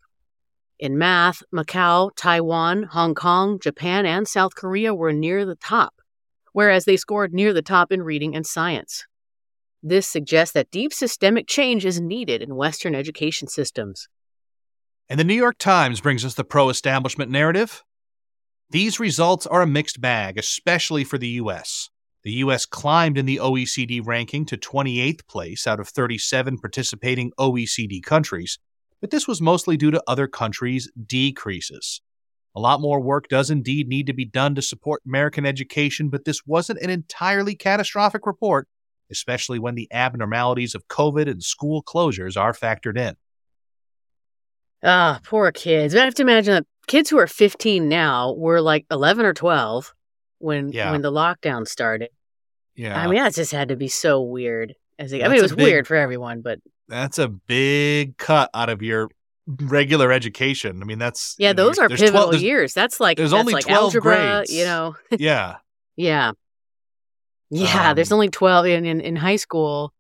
In 0.79 0.97
math, 0.97 1.43
Macau, 1.53 2.13
Taiwan, 2.15 2.85
Hong 2.85 3.17
Kong, 3.17 3.59
Japan, 3.59 4.07
and 4.07 4.29
South 4.29 4.55
Korea 4.55 4.95
were 4.95 5.13
near 5.13 5.45
the 5.45 5.57
top, 5.57 5.95
whereas 6.53 6.85
they 6.85 6.97
scored 6.97 7.35
near 7.35 7.53
the 7.53 7.61
top 7.61 7.91
in 7.91 8.05
reading 8.05 8.37
and 8.37 8.47
science. 8.47 9.05
This 9.83 10.07
suggests 10.07 10.55
that 10.55 10.71
deep 10.71 10.93
systemic 10.93 11.49
change 11.49 11.85
is 11.85 12.01
needed 12.01 12.41
in 12.41 12.55
Western 12.55 12.95
education 12.95 13.49
systems. 13.49 14.09
And 15.09 15.19
the 15.19 15.25
New 15.25 15.35
York 15.35 15.59
Times 15.59 16.01
brings 16.01 16.25
us 16.25 16.35
the 16.35 16.45
pro 16.45 16.69
establishment 16.69 17.31
narrative. 17.31 17.83
These 18.71 19.01
results 19.01 19.47
are 19.47 19.63
a 19.63 19.67
mixed 19.67 20.01
bag, 20.01 20.39
especially 20.39 21.05
for 21.05 21.19
the 21.19 21.29
U.S. 21.29 21.91
The 22.23 22.33
U.S. 22.35 22.65
climbed 22.65 23.19
in 23.19 23.27
the 23.27 23.39
OECD 23.39 24.01
ranking 24.05 24.47
to 24.47 24.57
28th 24.57 25.27
place 25.27 25.67
out 25.67 25.81
of 25.81 25.89
37 25.89 26.59
participating 26.59 27.33
OECD 27.39 28.01
countries, 28.03 28.61
but 29.01 29.11
this 29.11 29.27
was 29.27 29.41
mostly 29.41 29.77
due 29.77 29.91
to 29.91 30.03
other 30.07 30.29
countries' 30.29 30.91
decreases. 31.05 32.01
A 32.55 32.61
lot 32.61 32.81
more 32.81 33.01
work 33.01 33.29
does 33.29 33.51
indeed 33.51 33.89
need 33.89 34.07
to 34.07 34.13
be 34.13 34.25
done 34.25 34.55
to 34.55 34.63
support 34.63 35.03
American 35.05 35.45
education, 35.45 36.09
but 36.09 36.25
this 36.25 36.47
wasn't 36.47 36.81
an 36.81 36.91
entirely 36.91 37.57
catastrophic 37.57 38.27
report, 38.27 38.69
especially 39.13 39.59
when 39.61 39.77
the 39.77 39.87
abnormalities 39.93 40.75
of 40.75 40.89
COVID 40.89 41.31
and 41.31 41.43
school 41.45 41.83
closures 41.83 42.37
are 42.37 42.53
factored 42.53 42.99
in. 42.99 43.15
Ah, 44.83 45.21
poor 45.25 45.53
kids. 45.53 45.95
I 45.95 46.05
have 46.05 46.15
to 46.15 46.23
imagine 46.23 46.55
that 46.55 46.67
kids 46.89 47.09
who 47.11 47.19
are 47.19 47.27
15 47.29 47.89
now 47.89 48.33
were 48.33 48.61
like 48.61 48.85
11 48.91 49.25
or 49.25 49.33
12 49.33 49.95
when 50.39 50.73
Yeah. 50.73 50.91
when 50.91 51.03
the 51.03 51.13
lockdown 51.13 51.67
started. 51.69 52.11
Yeah. 52.75 53.01
I 53.01 53.07
mean, 53.07 53.23
that 53.23 53.35
just 53.35 53.53
had 53.53 53.69
to 53.69 53.77
be 53.77 53.89
so 53.89 54.23
weird. 54.23 54.75
As 54.99 55.13
I, 55.15 55.19
I 55.21 55.29
mean, 55.29 55.39
it 55.39 55.43
was 55.43 55.53
big- 55.53 55.65
weird 55.65 55.87
for 55.87 55.95
everyone, 55.95 56.41
but 56.41 56.59
that's 56.89 57.19
a 57.19 57.29
big 57.29 58.17
cut 58.19 58.51
out 58.55 58.69
of 58.69 58.83
your 58.83 59.09
regular 59.47 60.11
education. 60.13 60.83
I 60.83 60.85
mean, 60.85 60.99
that's 60.99 61.37
yeah, 61.39 61.49
you 61.49 61.55
know, 61.55 61.65
those 61.65 61.79
are 61.79 61.89
there's 61.89 62.01
12 62.01 62.13
pivotal 62.13 62.35
years. 62.41 62.75
That's 62.75 62.99
like 62.99 63.17
there's 63.19 63.31
that's 63.31 63.41
only 63.41 63.53
like 63.55 63.65
12 63.67 63.83
algebra, 63.95 64.17
grades. 64.17 64.53
you 64.53 64.65
know. 64.65 64.97
Yeah. 65.19 65.57
yeah, 65.97 66.33
yeah. 67.53 67.93
there's 67.95 68.11
Um, 68.13 68.17
only 68.17 68.29
12 68.31 68.67
in, 68.67 68.85
in 68.85 69.01
in 69.01 69.17
high 69.17 69.37
school. 69.37 69.93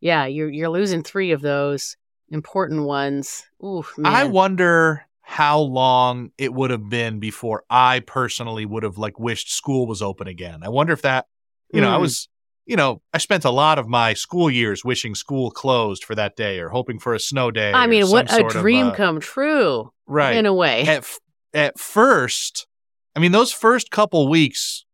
Yeah, 0.00 0.26
you're 0.26 0.48
you're 0.50 0.68
losing 0.70 1.02
three 1.02 1.32
of 1.32 1.40
those 1.42 1.96
important 2.28 2.84
ones. 2.84 3.44
Ooh, 3.62 3.84
man. 3.98 4.12
I 4.12 4.24
wonder 4.24 5.04
how 5.20 5.58
long 5.60 6.30
it 6.38 6.52
would 6.52 6.70
have 6.70 6.88
been 6.88 7.18
before 7.20 7.62
I 7.70 8.00
personally 8.00 8.66
would 8.66 8.82
have 8.82 8.98
like 8.98 9.18
wished 9.18 9.52
school 9.54 9.86
was 9.86 10.02
open 10.02 10.26
again. 10.26 10.60
I 10.62 10.68
wonder 10.68 10.92
if 10.92 11.02
that, 11.02 11.26
you 11.72 11.80
know, 11.80 11.90
I 11.90 11.94
Hmm. 11.96 12.02
was, 12.02 12.28
you 12.66 12.76
know, 12.76 13.00
I 13.14 13.18
spent 13.18 13.44
a 13.44 13.50
lot 13.50 13.78
of 13.78 13.86
my 13.88 14.14
school 14.14 14.50
years 14.50 14.84
wishing 14.84 15.14
school 15.14 15.50
closed 15.50 16.04
for 16.04 16.14
that 16.16 16.36
day 16.36 16.58
or 16.58 16.68
hoping 16.70 16.98
for 16.98 17.14
a 17.14 17.20
snow 17.20 17.50
day. 17.50 17.72
I 17.72 17.86
mean, 17.86 18.08
what 18.08 18.26
a 18.30 18.34
sort 18.34 18.54
of, 18.56 18.60
dream 18.60 18.88
uh, 18.88 18.94
come 18.94 19.20
true. 19.20 19.90
right. 20.06 20.36
In 20.36 20.46
a 20.46 20.52
way. 20.54 20.82
at 20.82 20.98
f- 20.98 21.18
at 21.54 21.78
first, 21.78 22.66
I 23.14 23.20
mean, 23.20 23.32
those 23.32 23.52
first 23.52 23.90
couple 23.90 24.28
weeks. 24.28 24.84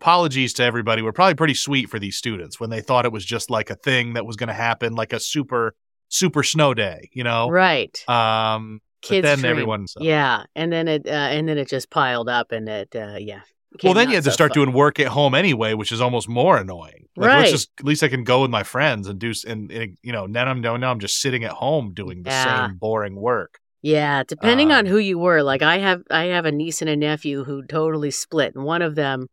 Apologies 0.00 0.54
to 0.54 0.62
everybody. 0.64 1.02
Were 1.02 1.12
probably 1.12 1.34
pretty 1.34 1.54
sweet 1.54 1.90
for 1.90 1.98
these 1.98 2.16
students 2.16 2.58
when 2.58 2.70
they 2.70 2.80
thought 2.80 3.04
it 3.04 3.12
was 3.12 3.24
just 3.24 3.50
like 3.50 3.68
a 3.70 3.74
thing 3.74 4.14
that 4.14 4.24
was 4.24 4.36
going 4.36 4.48
to 4.48 4.54
happen, 4.54 4.94
like 4.94 5.12
a 5.12 5.20
super 5.20 5.74
super 6.08 6.42
snow 6.42 6.72
day. 6.74 7.10
You 7.12 7.22
know, 7.24 7.48
right. 7.50 7.96
um, 8.08 8.80
Kids 9.02 9.22
but 9.26 9.36
then 9.40 9.44
everyone. 9.50 9.86
so- 9.86 10.00
Yeah, 10.02 10.44
and 10.54 10.72
then 10.72 10.88
it 10.88 11.06
uh, 11.06 11.10
and 11.10 11.48
then 11.48 11.58
it 11.58 11.68
just 11.68 11.90
piled 11.90 12.28
up, 12.28 12.50
and 12.52 12.68
it 12.68 12.94
uh, 12.96 13.16
yeah. 13.18 13.40
Well, 13.84 13.94
then 13.94 14.08
you 14.08 14.16
had 14.16 14.24
to 14.24 14.32
start 14.32 14.50
fun. 14.50 14.64
doing 14.64 14.72
work 14.74 14.98
at 14.98 15.06
home 15.06 15.32
anyway, 15.34 15.74
which 15.74 15.92
is 15.92 16.00
almost 16.00 16.28
more 16.28 16.56
annoying. 16.56 17.06
Like, 17.16 17.28
Right. 17.28 17.38
Let's 17.40 17.50
just 17.52 17.70
at 17.78 17.84
least 17.84 18.02
I 18.02 18.08
can 18.08 18.24
go 18.24 18.42
with 18.42 18.50
my 18.50 18.62
friends 18.64 19.06
and 19.06 19.18
do 19.18 19.32
and, 19.46 19.70
and 19.70 19.96
you 20.02 20.12
know 20.12 20.26
now 20.26 20.46
I'm 20.46 20.60
now 20.60 20.74
I'm 20.74 20.98
just 20.98 21.20
sitting 21.20 21.44
at 21.44 21.52
home 21.52 21.92
doing 21.94 22.22
the 22.22 22.30
Yeah. 22.30 22.66
same 22.68 22.78
boring 22.78 23.14
work. 23.16 23.58
Yeah, 23.82 24.22
depending 24.26 24.72
on 24.72 24.86
Um, 24.86 24.92
who 24.92 24.98
you 24.98 25.18
were. 25.18 25.42
Like 25.42 25.62
I 25.62 25.78
have 25.78 26.02
I 26.10 26.24
have 26.24 26.46
a 26.46 26.52
niece 26.52 26.80
and 26.80 26.88
a 26.90 26.96
nephew 26.96 27.44
who 27.44 27.62
totally 27.64 28.10
split, 28.10 28.54
and 28.54 28.64
one 28.64 28.82
of 28.82 28.94
them 28.94 29.26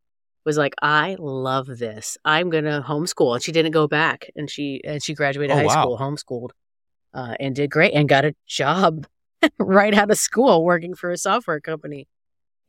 was 0.48 0.58
like, 0.58 0.74
"I 0.82 1.16
love 1.20 1.68
this. 1.68 2.18
I'm 2.26 2.50
gonna 2.50 2.84
homeschool," 2.88 3.36
and 3.36 3.44
she 3.44 3.52
didn't 3.52 3.74
go 3.74 3.88
back, 3.88 4.32
and 4.36 4.50
she 4.50 4.82
and 4.84 5.04
she 5.04 5.14
graduated 5.14 5.56
Oh, 5.56 5.60
high 5.60 5.68
wow. 5.68 5.84
school, 5.84 5.98
homeschooled, 6.00 6.52
uh, 7.14 7.36
and 7.40 7.56
did 7.56 7.70
great, 7.72 7.94
and 7.94 8.10
got 8.10 8.26
a 8.26 8.34
job 8.48 9.06
right 9.60 9.94
out 9.94 10.12
of 10.12 10.18
school 10.18 10.66
working 10.66 10.96
for 10.96 11.12
a 11.12 11.18
software 11.18 11.62
company, 11.62 12.08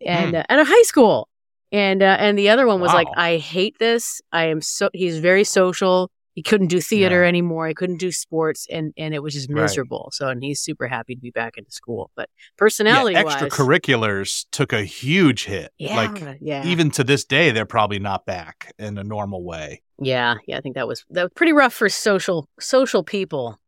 and 0.07 0.31
Hmm. 0.31 0.41
uh, 0.41 0.45
at 0.51 0.59
a 0.61 0.65
high 0.65 0.83
school. 0.83 1.29
And 1.73 2.03
uh, 2.03 2.17
and 2.21 2.39
the 2.39 2.51
other 2.51 2.67
one 2.67 2.81
was 2.81 2.93
like, 2.95 3.09
"I 3.17 3.37
hate 3.39 3.77
this. 3.79 4.21
I 4.33 4.47
am 4.47 4.61
so." 4.63 4.91
He's 4.95 5.19
very 5.19 5.45
social. 5.45 6.11
He 6.39 6.43
couldn't 6.43 6.69
do 6.69 6.81
theater 6.81 7.23
Yeah. 7.23 7.29
anymore. 7.29 7.67
He 7.67 7.75
couldn't 7.75 7.97
do 7.99 8.13
sports, 8.13 8.69
and 8.71 8.93
and 8.97 9.13
it 9.13 9.25
was 9.25 9.35
just 9.35 9.51
Right. 9.51 9.63
miserable. 9.63 10.11
So, 10.13 10.29
and 10.29 10.41
he's 10.41 10.61
super 10.61 10.87
happy 10.87 11.17
to 11.17 11.21
be 11.21 11.33
back 11.33 11.57
into 11.59 11.73
school. 11.73 12.13
But 12.15 12.31
Yeah, 12.39 12.43
personality 12.57 13.17
wise, 13.25 13.35
extracurriculars 13.43 14.47
took 14.53 14.73
a 14.73 14.85
huge 14.85 15.47
hit. 15.47 15.73
yeah, 15.79 15.97
Like 15.97 16.39
yeah, 16.41 16.65
even 16.65 16.93
to 16.93 17.03
this 17.03 17.25
day, 17.25 17.51
they're 17.51 17.67
probably 17.67 17.99
not 17.99 18.25
back 18.25 18.73
in 18.79 18.99
a 18.99 19.03
normal 19.03 19.43
way. 19.43 19.83
yeah, 20.01 20.37
yeah. 20.47 20.59
I 20.59 20.61
think 20.61 20.77
that 20.77 20.87
was 20.87 21.05
that 21.11 21.25
was 21.25 21.33
pretty 21.35 21.53
rough 21.53 21.75
for 21.75 21.89
social 21.89 22.49
social 22.61 23.03
people. 23.03 23.59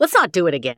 Let's 0.00 0.14
not 0.14 0.32
do 0.32 0.48
it 0.48 0.54
again. 0.54 0.74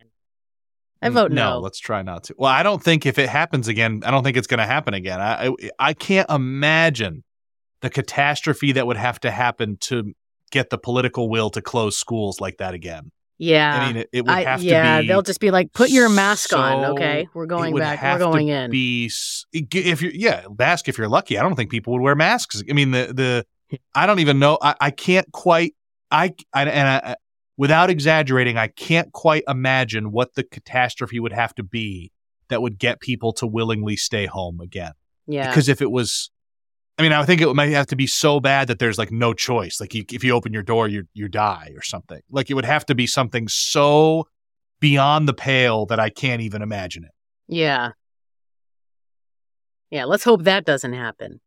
I 1.01 1.09
vote 1.09 1.33
no. 1.33 1.53
no. 1.55 1.59
Let's 1.61 1.79
try 1.79 2.03
not 2.03 2.25
to. 2.25 2.35
Well, 2.37 2.51
I 2.51 2.63
don't 2.63 2.83
think 2.83 3.07
if 3.07 3.19
it 3.19 3.31
happens 3.31 3.69
again, 3.69 4.03
I 4.05 4.11
don't 4.11 4.25
think 4.25 4.37
it's 4.37 4.47
going 4.47 4.59
to 4.59 4.67
happen 4.67 4.93
again. 4.93 5.21
I, 5.23 5.47
I 5.49 5.55
I 5.79 5.93
can't 5.95 6.29
imagine 6.31 7.25
the 7.85 7.91
catastrophe 7.91 8.73
that 8.73 8.87
would 8.87 8.97
have 8.97 9.21
to 9.21 9.31
happen 9.31 9.77
to 9.79 10.15
get 10.51 10.71
the 10.71 10.79
political 10.79 11.29
will 11.29 11.51
to 11.51 11.61
close 11.61 11.99
schools 11.99 12.41
like 12.41 12.57
that 12.57 12.73
again. 12.73 13.11
Yeah. 13.37 13.79
I 13.79 13.87
mean, 13.87 13.97
it, 13.99 14.09
it 14.11 14.21
would 14.23 14.35
I- 14.35 14.45
have 14.45 14.63
yeah, 14.63 14.97
to 14.97 15.03
be. 15.03 15.07
Yeah, 15.07 15.13
they'll 15.15 15.23
just 15.23 15.39
be 15.39 15.51
like, 15.51 15.71
put 15.75 15.91
your 15.91 16.09
mask 16.09 16.55
on, 16.55 16.93
okay? 16.93 17.29
We're 17.35 17.45
going 17.45 17.77
back. 17.77 18.03
We're 18.03 18.19
going 18.19 18.49
in. 18.49 18.71
Be 18.71 19.11
if 19.53 20.01
you 20.01 20.13
yeah, 20.15 20.47
mask 20.59 20.89
if 20.89 20.97
you're 20.97 21.09
lucky. 21.09 21.37
I 21.37 21.43
don't 21.43 21.57
think 21.57 21.71
people 21.71 21.93
would 21.93 22.01
wear 22.01 22.15
masks. 22.15 22.63
I 22.69 22.73
mean, 22.73 22.93
the 22.93 23.13
the 23.13 23.79
I 23.95 24.07
don't 24.07 24.21
even 24.21 24.39
know. 24.39 24.57
I, 24.63 24.75
I 24.81 24.91
can't 24.91 25.31
quite. 25.33 25.75
I, 26.11 26.33
I 26.55 26.65
and 26.65 26.89
I, 26.89 27.17
without 27.59 27.91
exaggerating, 27.91 28.57
I 28.57 28.69
can't 28.69 29.13
quite 29.13 29.43
imagine 29.47 30.11
what 30.11 30.37
the 30.37 30.45
catastrophe 30.45 31.21
would 31.21 31.33
have 31.35 31.55
to 31.57 31.63
be 31.63 32.13
that 32.49 32.63
would 32.63 32.79
get 32.79 33.01
people 33.01 33.35
to 33.35 33.47
willingly 33.47 33.97
stay 33.97 34.25
home 34.25 34.61
again. 34.61 34.93
yeah. 35.27 35.49
Because 35.49 35.69
if 35.69 35.83
it 35.83 35.91
was, 35.91 36.31
I 36.97 37.03
mean, 37.03 37.13
I 37.13 37.25
think 37.25 37.41
it 37.41 37.53
might 37.55 37.71
have 37.71 37.89
to 37.89 37.97
be 37.97 38.07
so 38.07 38.39
bad 38.39 38.69
that 38.69 38.79
there's 38.79 38.99
like 38.99 39.11
no 39.11 39.35
choice. 39.35 39.81
Like 39.81 39.95
you, 39.95 40.05
if 40.13 40.23
you 40.23 40.33
open 40.33 40.53
your 40.53 40.63
door, 40.63 40.87
you 40.87 41.05
you 41.13 41.29
die 41.29 41.73
or 41.75 41.83
something. 41.83 42.21
Like 42.31 42.51
it 42.51 42.55
would 42.55 42.65
have 42.65 42.87
to 42.87 42.95
be 42.95 43.07
something 43.07 43.49
so 43.49 44.29
beyond 44.81 45.27
the 45.27 45.35
pale 45.35 45.87
that 45.87 45.99
I 45.99 46.11
can't 46.11 46.41
even 46.41 46.63
imagine 46.63 47.05
it. 47.05 47.11
Yeah. 47.49 47.91
Yeah, 49.91 50.05
let's 50.05 50.25
hope 50.25 50.45
that 50.45 50.65
doesn't 50.65 50.93
happen. 50.93 51.41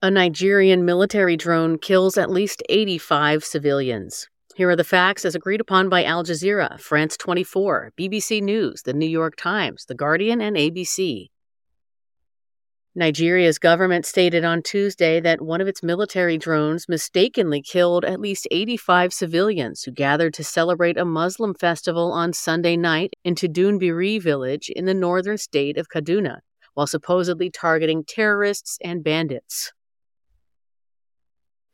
A 0.00 0.10
Nigerian 0.10 0.84
military 0.84 1.36
drone 1.36 1.76
kills 1.76 2.16
at 2.16 2.30
least 2.30 2.62
85 2.68 3.44
civilians. 3.44 4.28
Here 4.54 4.70
are 4.70 4.76
the 4.76 4.84
facts 4.84 5.24
as 5.24 5.34
agreed 5.34 5.60
upon 5.60 5.88
by 5.88 6.04
Al 6.04 6.24
Jazeera, 6.24 6.80
France 6.80 7.16
24, 7.16 7.92
BBC 7.98 8.40
News, 8.40 8.82
The 8.82 8.92
New 8.92 9.06
York 9.06 9.34
Times, 9.36 9.86
The 9.86 9.94
Guardian, 9.94 10.40
and 10.40 10.56
ABC. 10.56 11.30
Nigeria's 12.98 13.60
government 13.60 14.04
stated 14.04 14.42
on 14.42 14.60
Tuesday 14.60 15.20
that 15.20 15.40
one 15.40 15.60
of 15.60 15.68
its 15.68 15.84
military 15.84 16.36
drones 16.36 16.88
mistakenly 16.88 17.62
killed 17.62 18.04
at 18.04 18.20
least 18.20 18.48
85 18.50 19.12
civilians 19.12 19.84
who 19.84 19.92
gathered 19.92 20.34
to 20.34 20.42
celebrate 20.42 20.98
a 20.98 21.04
Muslim 21.04 21.54
festival 21.54 22.10
on 22.10 22.32
Sunday 22.32 22.76
night 22.76 23.14
in 23.22 23.36
Tudunbiri 23.36 24.20
village 24.20 24.68
in 24.68 24.84
the 24.84 24.94
northern 24.94 25.38
state 25.38 25.78
of 25.78 25.88
Kaduna, 25.88 26.38
while 26.74 26.88
supposedly 26.88 27.50
targeting 27.50 28.02
terrorists 28.02 28.78
and 28.82 29.04
bandits. 29.04 29.72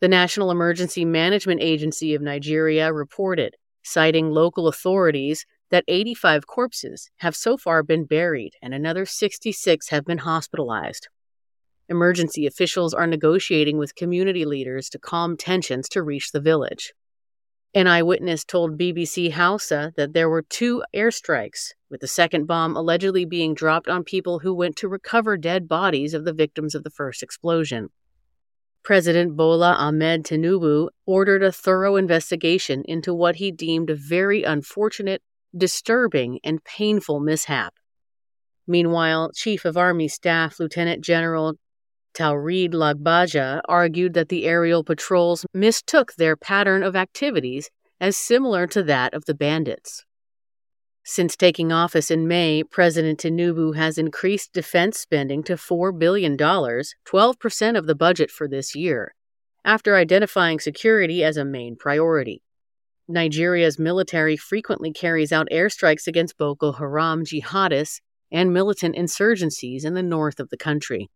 The 0.00 0.08
National 0.08 0.50
Emergency 0.50 1.06
Management 1.06 1.62
Agency 1.62 2.12
of 2.14 2.20
Nigeria 2.20 2.92
reported, 2.92 3.56
citing 3.82 4.30
local 4.30 4.68
authorities, 4.68 5.46
that 5.70 5.84
85 5.88 6.46
corpses 6.46 7.08
have 7.16 7.34
so 7.34 7.56
far 7.56 7.82
been 7.82 8.04
buried 8.04 8.52
and 8.60 8.74
another 8.74 9.06
66 9.06 9.88
have 9.88 10.04
been 10.04 10.18
hospitalized. 10.18 11.08
Emergency 11.88 12.46
officials 12.46 12.94
are 12.94 13.06
negotiating 13.06 13.76
with 13.76 13.94
community 13.94 14.44
leaders 14.44 14.88
to 14.88 14.98
calm 14.98 15.36
tensions 15.36 15.88
to 15.90 16.02
reach 16.02 16.32
the 16.32 16.40
village. 16.40 16.94
An 17.74 17.86
eyewitness 17.86 18.44
told 18.44 18.78
BBC 18.78 19.32
Hausa 19.32 19.92
that 19.96 20.12
there 20.14 20.30
were 20.30 20.42
two 20.42 20.82
airstrikes, 20.94 21.72
with 21.90 22.00
the 22.00 22.06
second 22.06 22.46
bomb 22.46 22.76
allegedly 22.76 23.24
being 23.24 23.52
dropped 23.52 23.88
on 23.88 24.04
people 24.04 24.38
who 24.38 24.54
went 24.54 24.76
to 24.76 24.88
recover 24.88 25.36
dead 25.36 25.68
bodies 25.68 26.14
of 26.14 26.24
the 26.24 26.32
victims 26.32 26.74
of 26.74 26.84
the 26.84 26.90
first 26.90 27.22
explosion. 27.22 27.90
President 28.84 29.36
Bola 29.36 29.72
Ahmed 29.72 30.24
Tinubu 30.24 30.88
ordered 31.04 31.42
a 31.42 31.50
thorough 31.50 31.96
investigation 31.96 32.82
into 32.86 33.12
what 33.12 33.36
he 33.36 33.50
deemed 33.50 33.90
a 33.90 33.94
very 33.94 34.42
unfortunate, 34.42 35.22
disturbing, 35.56 36.38
and 36.44 36.62
painful 36.64 37.18
mishap. 37.18 37.74
Meanwhile, 38.66 39.32
Chief 39.34 39.64
of 39.64 39.76
Army 39.76 40.08
Staff 40.08 40.60
Lieutenant 40.60 41.02
General 41.02 41.54
Taoreed 42.14 42.72
Lagbaja 42.72 43.60
argued 43.68 44.14
that 44.14 44.28
the 44.28 44.44
aerial 44.44 44.84
patrols 44.84 45.44
mistook 45.52 46.14
their 46.14 46.36
pattern 46.36 46.82
of 46.82 46.94
activities 46.94 47.70
as 48.00 48.16
similar 48.16 48.66
to 48.68 48.82
that 48.84 49.12
of 49.14 49.24
the 49.24 49.34
bandits. 49.34 50.04
Since 51.04 51.36
taking 51.36 51.70
office 51.70 52.10
in 52.10 52.26
May, 52.26 52.62
President 52.64 53.18
Tinubu 53.18 53.76
has 53.76 53.98
increased 53.98 54.54
defense 54.54 54.98
spending 54.98 55.42
to 55.42 55.54
$4 55.54 55.98
billion, 55.98 56.36
12% 56.36 57.78
of 57.78 57.86
the 57.86 57.94
budget 57.94 58.30
for 58.30 58.48
this 58.48 58.74
year, 58.74 59.14
after 59.64 59.96
identifying 59.96 60.60
security 60.60 61.22
as 61.22 61.36
a 61.36 61.44
main 61.44 61.76
priority. 61.76 62.42
Nigeria's 63.06 63.78
military 63.78 64.36
frequently 64.36 64.92
carries 64.92 65.30
out 65.30 65.48
airstrikes 65.52 66.06
against 66.06 66.38
Boko 66.38 66.72
Haram 66.72 67.24
jihadists 67.24 68.00
and 68.32 68.54
militant 68.54 68.96
insurgencies 68.96 69.84
in 69.84 69.92
the 69.92 70.02
north 70.02 70.40
of 70.40 70.48
the 70.48 70.56
country. 70.56 71.10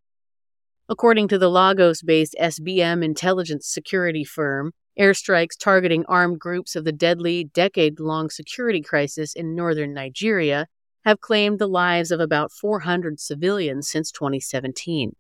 According 0.91 1.29
to 1.29 1.39
the 1.39 1.51
Lagos 1.51 2.01
based 2.01 2.35
SBM 2.41 3.05
intelligence 3.05 3.69
security 3.69 4.25
firm, 4.25 4.73
airstrikes 4.99 5.59
targeting 5.59 6.07
armed 6.07 6.41
groups 6.41 6.75
of 6.75 6.85
the 6.85 6.93
deadly 6.93 7.45
decade 7.45 8.01
long 8.01 8.31
security 8.31 8.81
crisis 8.81 9.35
in 9.35 9.55
northern 9.55 9.93
Nigeria 9.93 10.67
have 11.05 11.21
claimed 11.21 11.59
the 11.59 11.69
lives 11.69 12.11
of 12.11 12.21
about 12.21 12.53
400 12.53 13.21
civilians 13.21 13.89
since 13.89 14.11
2017. 14.11 15.15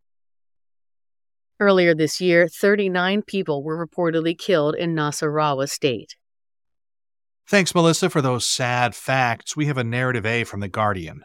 Earlier 1.61 1.95
this 1.95 2.19
year, 2.19 2.49
39 2.49 3.23
people 3.23 3.63
were 3.63 3.87
reportedly 3.87 4.39
killed 4.39 4.75
in 4.75 4.95
Nasarawa 4.95 5.69
state. 5.69 6.17
Thanks, 7.47 7.75
Melissa, 7.75 8.09
for 8.09 8.23
those 8.23 8.47
sad 8.47 8.95
facts. 8.95 9.57
We 9.57 9.67
have 9.67 9.79
a 9.79 9.85
narrative 9.85 10.25
A 10.25 10.45
from 10.45 10.61
The 10.61 10.69
Guardian. 10.69 11.25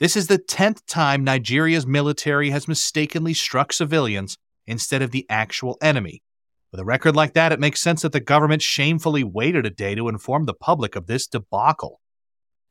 This 0.00 0.16
is 0.16 0.26
the 0.26 0.38
10th 0.38 0.80
time 0.88 1.22
Nigeria's 1.22 1.86
military 1.86 2.50
has 2.50 2.66
mistakenly 2.66 3.32
struck 3.32 3.72
civilians 3.72 4.36
instead 4.66 5.02
of 5.02 5.12
the 5.12 5.24
actual 5.30 5.78
enemy. 5.80 6.22
With 6.72 6.80
a 6.80 6.84
record 6.84 7.14
like 7.14 7.34
that, 7.34 7.52
it 7.52 7.60
makes 7.60 7.80
sense 7.80 8.02
that 8.02 8.10
the 8.10 8.18
government 8.18 8.60
shamefully 8.60 9.22
waited 9.22 9.64
a 9.64 9.70
day 9.70 9.94
to 9.94 10.08
inform 10.08 10.46
the 10.46 10.54
public 10.54 10.96
of 10.96 11.06
this 11.06 11.28
debacle. 11.28 12.00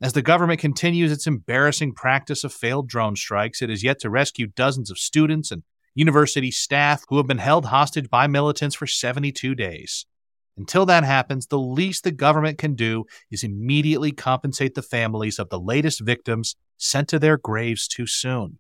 As 0.02 0.12
the 0.12 0.22
government 0.22 0.60
continues 0.60 1.14
its 1.14 1.26
embarrassing 1.26 1.94
practice 1.94 2.44
of 2.44 2.52
failed 2.52 2.90
drone 2.90 3.16
strikes, 3.16 3.62
it 3.62 3.70
has 3.70 3.86
yet 3.86 4.00
to 4.00 4.10
rescue 4.10 4.48
dozens 4.48 4.92
of 4.92 4.98
students 4.98 5.50
and 5.50 5.64
university 5.96 6.52
staff 6.52 7.06
who 7.08 7.16
have 7.16 7.28
been 7.28 7.38
held 7.38 7.68
hostage 7.68 8.10
by 8.10 8.28
militants 8.28 8.76
for 8.76 8.86
72 8.86 9.56
days. 9.56 10.06
Until 10.56 10.86
that 10.86 11.04
happens, 11.04 11.48
the 11.48 11.60
least 11.60 12.04
the 12.04 12.12
government 12.12 12.58
can 12.58 12.76
do 12.76 13.06
is 13.32 13.44
immediately 13.44 14.12
compensate 14.12 14.76
the 14.76 14.84
families 14.84 15.40
of 15.40 15.50
the 15.50 15.60
latest 15.60 16.02
victims 16.02 16.56
sent 16.78 17.08
to 17.10 17.20
their 17.20 17.38
graves 17.38 17.88
too 17.88 18.06
soon. 18.06 18.60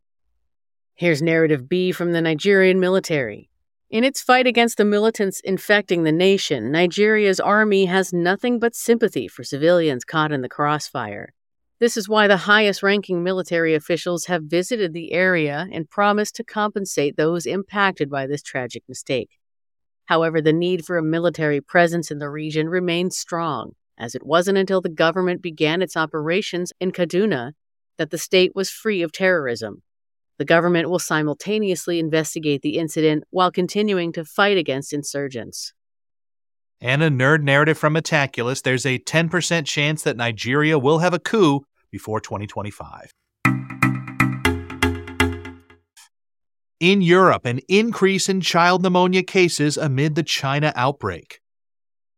Here's 0.96 1.22
narrative 1.22 1.70
B 1.70 1.92
from 1.92 2.12
the 2.12 2.22
Nigerian 2.22 2.80
military. 2.80 3.50
In 3.90 4.04
its 4.04 4.22
fight 4.22 4.48
against 4.48 4.78
the 4.78 4.86
militants 4.86 5.40
infecting 5.42 6.02
the 6.02 6.12
nation, 6.12 6.72
Nigeria's 6.72 7.40
army 7.40 7.86
has 7.86 8.12
nothing 8.12 8.58
but 8.58 8.76
sympathy 8.76 9.28
for 9.28 9.44
civilians 9.44 10.04
caught 10.04 10.32
in 10.32 10.42
the 10.42 10.50
crossfire. 10.50 11.34
This 11.80 11.96
is 11.96 12.10
why 12.10 12.28
the 12.28 12.38
highest 12.38 12.82
ranking 12.82 13.24
military 13.24 13.76
officials 13.76 14.26
have 14.26 14.44
visited 14.44 14.94
the 14.94 15.12
area 15.12 15.68
and 15.72 15.90
promised 15.90 16.36
to 16.38 16.44
compensate 16.44 17.18
those 17.18 17.46
impacted 17.46 18.10
by 18.10 18.26
this 18.26 18.42
tragic 18.42 18.84
mistake. 18.88 19.38
However, 20.06 20.42
the 20.42 20.54
need 20.54 20.86
for 20.86 20.98
a 20.98 21.04
military 21.04 21.62
presence 21.62 22.12
in 22.12 22.20
the 22.20 22.30
region 22.30 22.68
remains 22.68 23.18
strong, 23.18 23.74
as 23.98 24.16
it 24.16 24.26
wasn't 24.26 24.58
until 24.58 24.82
the 24.82 24.90
government 24.90 25.42
began 25.42 25.82
its 25.82 25.96
operations 25.96 26.74
in 26.80 26.92
Kaduna 26.92 27.54
that 27.98 28.10
the 28.10 28.18
state 28.18 28.52
was 28.56 28.70
free 28.70 29.02
of 29.02 29.12
terrorism. 29.12 29.82
The 30.40 30.46
government 30.46 30.90
will 30.90 31.00
simultaneously 31.00 32.00
investigate 32.00 32.64
the 32.64 32.78
incident 32.78 33.24
while 33.30 33.52
continuing 33.52 34.12
to 34.14 34.26
fight 34.26 34.58
against 34.58 34.92
insurgents. 34.92 35.74
And 36.82 37.02
a 37.02 37.10
nerd 37.10 37.44
narrative 37.44 37.78
from 37.78 37.94
Metaculus 37.94 38.62
there's 38.62 38.86
a 38.86 39.00
10% 39.00 39.66
chance 39.66 40.04
that 40.04 40.18
Nigeria 40.18 40.78
will 40.78 41.00
have 41.00 41.14
a 41.14 41.20
coup 41.20 41.62
before 41.92 42.20
2025. 42.20 43.12
In 46.84 47.02
Europe, 47.02 47.46
an 47.46 47.62
increase 47.70 48.28
in 48.28 48.42
child 48.42 48.84
pneumonia 48.84 49.24
cases 49.24 49.78
amid 49.78 50.16
the 50.16 50.22
China 50.22 50.74
outbreak. 50.76 51.40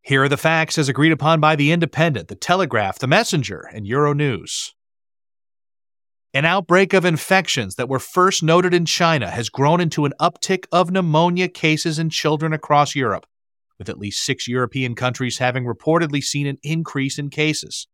Here 0.02 0.24
are 0.24 0.28
the 0.28 0.36
facts 0.36 0.76
as 0.76 0.88
agreed 0.88 1.12
upon 1.12 1.38
by 1.38 1.54
The 1.54 1.70
Independent, 1.70 2.26
The 2.26 2.34
Telegraph, 2.34 2.98
The 2.98 3.06
Messenger, 3.06 3.70
and 3.72 3.86
Euronews. 3.86 4.72
An 6.34 6.44
outbreak 6.44 6.94
of 6.94 7.04
infections 7.04 7.76
that 7.76 7.88
were 7.88 8.00
first 8.00 8.42
noted 8.42 8.74
in 8.74 8.86
China 8.86 9.30
has 9.30 9.50
grown 9.50 9.80
into 9.80 10.04
an 10.04 10.14
uptick 10.20 10.64
of 10.72 10.90
pneumonia 10.90 11.46
cases 11.46 12.00
in 12.00 12.10
children 12.10 12.52
across 12.52 12.96
Europe, 12.96 13.26
with 13.78 13.88
at 13.88 13.98
least 13.98 14.24
six 14.24 14.48
European 14.48 14.96
countries 14.96 15.38
having 15.38 15.64
reportedly 15.64 16.20
seen 16.20 16.48
an 16.48 16.58
increase 16.64 17.20
in 17.20 17.30
cases. 17.30 17.86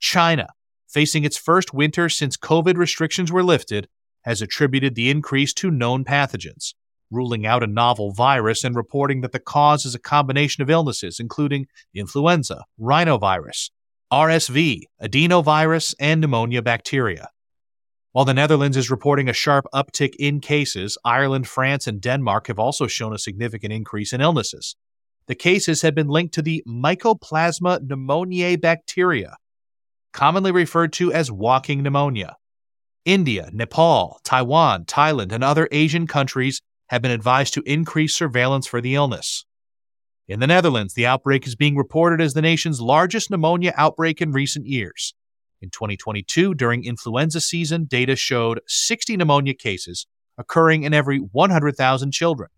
China, 0.00 0.48
facing 0.88 1.22
its 1.22 1.36
first 1.36 1.72
winter 1.72 2.08
since 2.08 2.36
COVID 2.36 2.76
restrictions 2.76 3.30
were 3.30 3.44
lifted, 3.44 3.86
has 4.22 4.42
attributed 4.42 4.94
the 4.94 5.10
increase 5.10 5.52
to 5.54 5.70
known 5.70 6.04
pathogens, 6.04 6.74
ruling 7.10 7.46
out 7.46 7.62
a 7.62 7.66
novel 7.66 8.12
virus 8.12 8.64
and 8.64 8.76
reporting 8.76 9.20
that 9.22 9.32
the 9.32 9.38
cause 9.38 9.84
is 9.84 9.94
a 9.94 10.00
combination 10.00 10.62
of 10.62 10.70
illnesses, 10.70 11.18
including 11.20 11.66
influenza, 11.94 12.64
rhinovirus, 12.80 13.70
RSV, 14.12 14.82
adenovirus, 15.02 15.94
and 15.98 16.20
pneumonia 16.20 16.62
bacteria. 16.62 17.28
While 18.12 18.24
the 18.24 18.34
Netherlands 18.34 18.76
is 18.76 18.90
reporting 18.90 19.28
a 19.28 19.34
sharp 19.34 19.66
uptick 19.74 20.14
in 20.18 20.40
cases, 20.40 20.96
Ireland, 21.04 21.46
France, 21.46 21.86
and 21.86 22.00
Denmark 22.00 22.46
have 22.46 22.58
also 22.58 22.86
shown 22.86 23.12
a 23.12 23.18
significant 23.18 23.72
increase 23.72 24.12
in 24.12 24.20
illnesses. 24.20 24.76
The 25.26 25.34
cases 25.34 25.82
have 25.82 25.94
been 25.94 26.08
linked 26.08 26.32
to 26.34 26.42
the 26.42 26.62
Mycoplasma 26.66 27.86
pneumoniae 27.86 28.60
bacteria, 28.60 29.36
commonly 30.14 30.50
referred 30.50 30.92
to 30.94 31.12
as 31.12 31.30
walking 31.30 31.82
pneumonia. 31.82 32.36
India, 33.04 33.50
Nepal, 33.52 34.20
Taiwan, 34.24 34.84
Thailand, 34.84 35.32
and 35.32 35.42
other 35.42 35.68
Asian 35.72 36.06
countries 36.06 36.60
have 36.88 37.02
been 37.02 37.10
advised 37.10 37.54
to 37.54 37.62
increase 37.62 38.14
surveillance 38.14 38.66
for 38.66 38.80
the 38.80 38.94
illness. 38.94 39.44
In 40.26 40.40
the 40.40 40.46
Netherlands, 40.46 40.94
the 40.94 41.06
outbreak 41.06 41.46
is 41.46 41.56
being 41.56 41.76
reported 41.76 42.20
as 42.20 42.34
the 42.34 42.42
nation's 42.42 42.80
largest 42.80 43.30
pneumonia 43.30 43.72
outbreak 43.76 44.20
in 44.20 44.32
recent 44.32 44.66
years. 44.66 45.14
In 45.60 45.70
2022, 45.70 46.54
during 46.54 46.84
influenza 46.84 47.40
season, 47.40 47.86
data 47.86 48.14
showed 48.14 48.60
60 48.66 49.16
pneumonia 49.16 49.54
cases 49.54 50.06
occurring 50.36 50.82
in 50.82 50.94
every 50.94 51.18
100,000 51.18 52.12
children. 52.12 52.50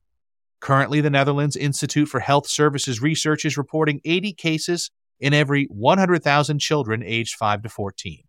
Currently, 0.60 1.00
the 1.00 1.10
Netherlands 1.10 1.56
Institute 1.56 2.08
for 2.08 2.20
Health 2.20 2.48
Services 2.48 3.00
Research 3.00 3.44
is 3.44 3.56
reporting 3.56 4.00
80 4.04 4.34
cases 4.34 4.90
in 5.18 5.32
every 5.32 5.64
100,000 5.66 6.58
children 6.58 7.02
aged 7.02 7.36
5 7.36 7.62
to 7.62 7.68
14. 7.68 8.24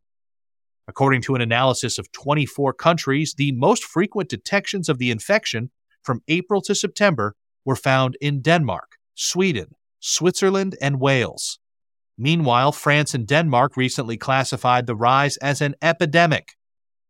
According 0.91 1.21
to 1.21 1.35
an 1.35 1.41
analysis 1.41 1.97
of 1.97 2.11
24 2.11 2.73
countries, 2.73 3.33
the 3.37 3.53
most 3.53 3.81
frequent 3.81 4.27
detections 4.27 4.89
of 4.89 4.97
the 4.97 5.09
infection 5.09 5.71
from 6.03 6.21
April 6.27 6.61
to 6.63 6.75
September 6.75 7.33
were 7.63 7.77
found 7.77 8.17
in 8.19 8.41
Denmark, 8.41 8.97
Sweden, 9.15 9.67
Switzerland, 10.01 10.75
and 10.81 10.99
Wales. 10.99 11.59
Meanwhile, 12.17 12.73
France 12.73 13.13
and 13.13 13.25
Denmark 13.25 13.77
recently 13.77 14.17
classified 14.17 14.85
the 14.85 14.93
rise 14.93 15.37
as 15.37 15.61
an 15.61 15.75
epidemic, 15.81 16.57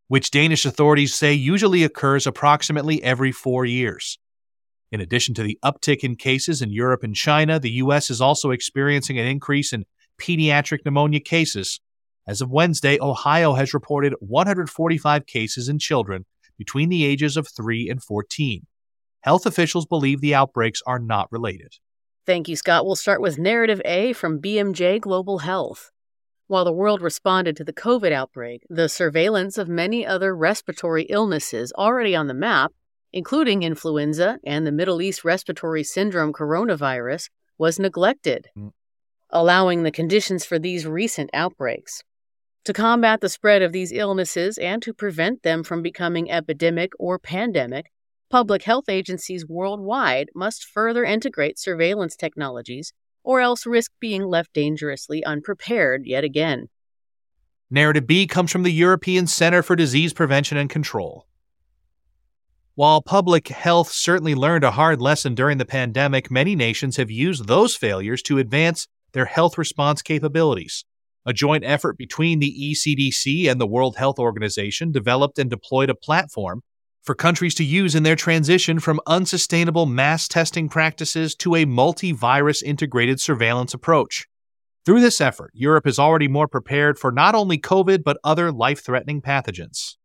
which 0.09 0.29
Danish 0.29 0.63
authorities 0.63 1.15
say 1.15 1.33
usually 1.33 1.83
occurs 1.83 2.27
approximately 2.27 3.01
every 3.01 3.31
four 3.31 3.65
years. 3.65 4.19
In 4.91 5.01
addition 5.01 5.33
to 5.33 5.41
the 5.41 5.57
uptick 5.65 6.03
in 6.03 6.17
cases 6.17 6.61
in 6.61 6.69
Europe 6.71 7.01
and 7.01 7.15
China, 7.15 7.59
the 7.59 7.71
U.S. 7.85 8.11
is 8.11 8.21
also 8.21 8.51
experiencing 8.51 9.17
an 9.17 9.25
increase 9.25 9.73
in 9.73 9.85
pediatric 10.21 10.85
pneumonia 10.85 11.19
cases. 11.19 11.79
As 12.27 12.41
of 12.41 12.51
Wednesday, 12.51 12.99
Ohio 13.01 13.53
has 13.53 13.73
reported 13.73 14.13
145 14.19 15.25
cases 15.25 15.67
in 15.67 15.79
children 15.79 16.25
between 16.57 16.89
the 16.89 17.03
ages 17.03 17.35
of 17.35 17.47
3 17.47 17.89
and 17.89 18.03
14. 18.03 18.67
Health 19.21 19.45
officials 19.45 19.85
believe 19.85 20.21
the 20.21 20.35
outbreaks 20.35 20.81
are 20.85 20.99
not 20.99 21.31
related. 21.31 21.73
Thank 22.25 22.47
you, 22.47 22.55
Scott. 22.55 22.85
We'll 22.85 22.95
start 22.95 23.21
with 23.21 23.39
Narrative 23.39 23.81
A 23.83 24.13
from 24.13 24.39
BMJ 24.39 25.01
Global 25.01 25.39
Health. 25.39 25.91
While 26.47 26.65
the 26.65 26.73
world 26.73 27.01
responded 27.01 27.55
to 27.57 27.63
the 27.63 27.73
COVID 27.73 28.11
outbreak, 28.11 28.63
the 28.69 28.89
surveillance 28.89 29.57
of 29.57 29.67
many 29.67 30.05
other 30.05 30.35
respiratory 30.35 31.03
illnesses 31.03 31.73
already 31.77 32.15
on 32.15 32.27
the 32.27 32.33
map, 32.33 32.73
including 33.11 33.63
influenza 33.63 34.37
and 34.45 34.67
the 34.67 34.71
Middle 34.71 35.01
East 35.01 35.23
respiratory 35.23 35.83
syndrome 35.83 36.33
coronavirus, 36.33 37.29
was 37.57 37.79
neglected, 37.79 38.49
mm. 38.57 38.71
allowing 39.29 39.83
the 39.83 39.91
conditions 39.91 40.45
for 40.45 40.59
these 40.59 40.85
recent 40.85 41.29
outbreaks. 41.33 42.03
To 42.65 42.73
combat 42.73 43.21
the 43.21 43.29
spread 43.29 43.61
of 43.61 43.71
these 43.71 43.91
illnesses 43.91 44.57
and 44.57 44.81
to 44.83 44.93
prevent 44.93 45.43
them 45.43 45.63
from 45.63 45.81
becoming 45.81 46.29
epidemic 46.29 46.91
or 46.99 47.17
pandemic, 47.17 47.87
Public 48.31 48.63
health 48.63 48.87
agencies 48.87 49.45
worldwide 49.45 50.29
must 50.33 50.63
further 50.63 51.03
integrate 51.03 51.59
surveillance 51.59 52.15
technologies 52.15 52.93
or 53.25 53.41
else 53.41 53.65
risk 53.65 53.91
being 53.99 54.23
left 54.23 54.53
dangerously 54.53 55.21
unprepared 55.25 56.03
yet 56.05 56.23
again. 56.23 56.69
Narrative 57.69 58.07
B 58.07 58.25
comes 58.25 58.49
from 58.49 58.63
the 58.63 58.71
European 58.71 59.27
Center 59.27 59.61
for 59.61 59.75
Disease 59.75 60.13
Prevention 60.13 60.57
and 60.57 60.69
Control. 60.69 61.27
While 62.75 63.01
public 63.01 63.49
health 63.49 63.91
certainly 63.91 64.33
learned 64.33 64.63
a 64.63 64.71
hard 64.71 65.01
lesson 65.01 65.35
during 65.35 65.57
the 65.57 65.65
pandemic, 65.65 66.31
many 66.31 66.55
nations 66.55 66.95
have 66.95 67.11
used 67.11 67.47
those 67.47 67.75
failures 67.75 68.21
to 68.23 68.37
advance 68.37 68.87
their 69.11 69.25
health 69.25 69.57
response 69.57 70.01
capabilities. 70.01 70.85
A 71.25 71.33
joint 71.33 71.63
effort 71.63 71.97
between 71.97 72.39
the 72.39 72.73
ECDC 72.73 73.49
and 73.49 73.61
the 73.61 73.67
World 73.67 73.95
Health 73.95 74.17
Organization 74.17 74.91
developed 74.91 75.37
and 75.37 75.51
deployed 75.51 75.91
a 75.91 75.95
platform 75.95 76.63
for 77.03 77.13
countries 77.13 77.53
to 77.55 77.63
use 77.63 77.93
in 77.93 78.01
their 78.01 78.15
transition 78.15 78.79
from 78.79 78.99
unsustainable 79.05 79.85
mass 79.85 80.27
testing 80.27 80.67
practices 80.67 81.35
to 81.35 81.55
a 81.55 81.65
multi 81.65 82.11
virus 82.11 82.63
integrated 82.63 83.19
surveillance 83.19 83.73
approach. 83.73 84.25
Through 84.83 85.01
this 85.01 85.21
effort, 85.21 85.51
Europe 85.53 85.85
is 85.85 85.99
already 85.99 86.27
more 86.27 86.47
prepared 86.47 86.97
for 86.97 87.11
not 87.11 87.35
only 87.35 87.59
COVID, 87.59 88.03
but 88.03 88.17
other 88.23 88.51
life 88.51 88.83
threatening 88.83 89.21
pathogens. 89.21 89.97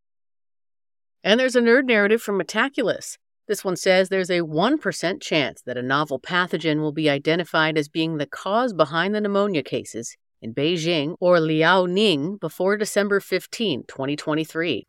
And 1.25 1.41
there's 1.41 1.57
a 1.57 1.63
nerd 1.63 1.87
narrative 1.87 2.21
from 2.21 2.39
Metaculus. 2.39 3.17
This 3.49 3.65
one 3.65 3.77
says 3.77 4.09
there's 4.09 4.31
a 4.31 4.41
1% 4.41 5.23
chance 5.23 5.63
that 5.63 5.79
a 5.79 5.83
novel 5.83 6.21
pathogen 6.21 6.81
will 6.81 6.93
be 6.93 7.09
identified 7.09 7.79
as 7.79 7.89
being 7.89 8.19
the 8.19 8.27
cause 8.27 8.75
behind 8.75 9.15
the 9.15 9.21
pneumonia 9.21 9.63
cases 9.63 10.17
in 10.47 10.55
Beijing 10.55 11.17
or 11.21 11.39
Liaoning 11.39 12.39
before 12.39 12.77
December 12.77 13.21
15, 13.21 13.85
2023. 13.89 14.87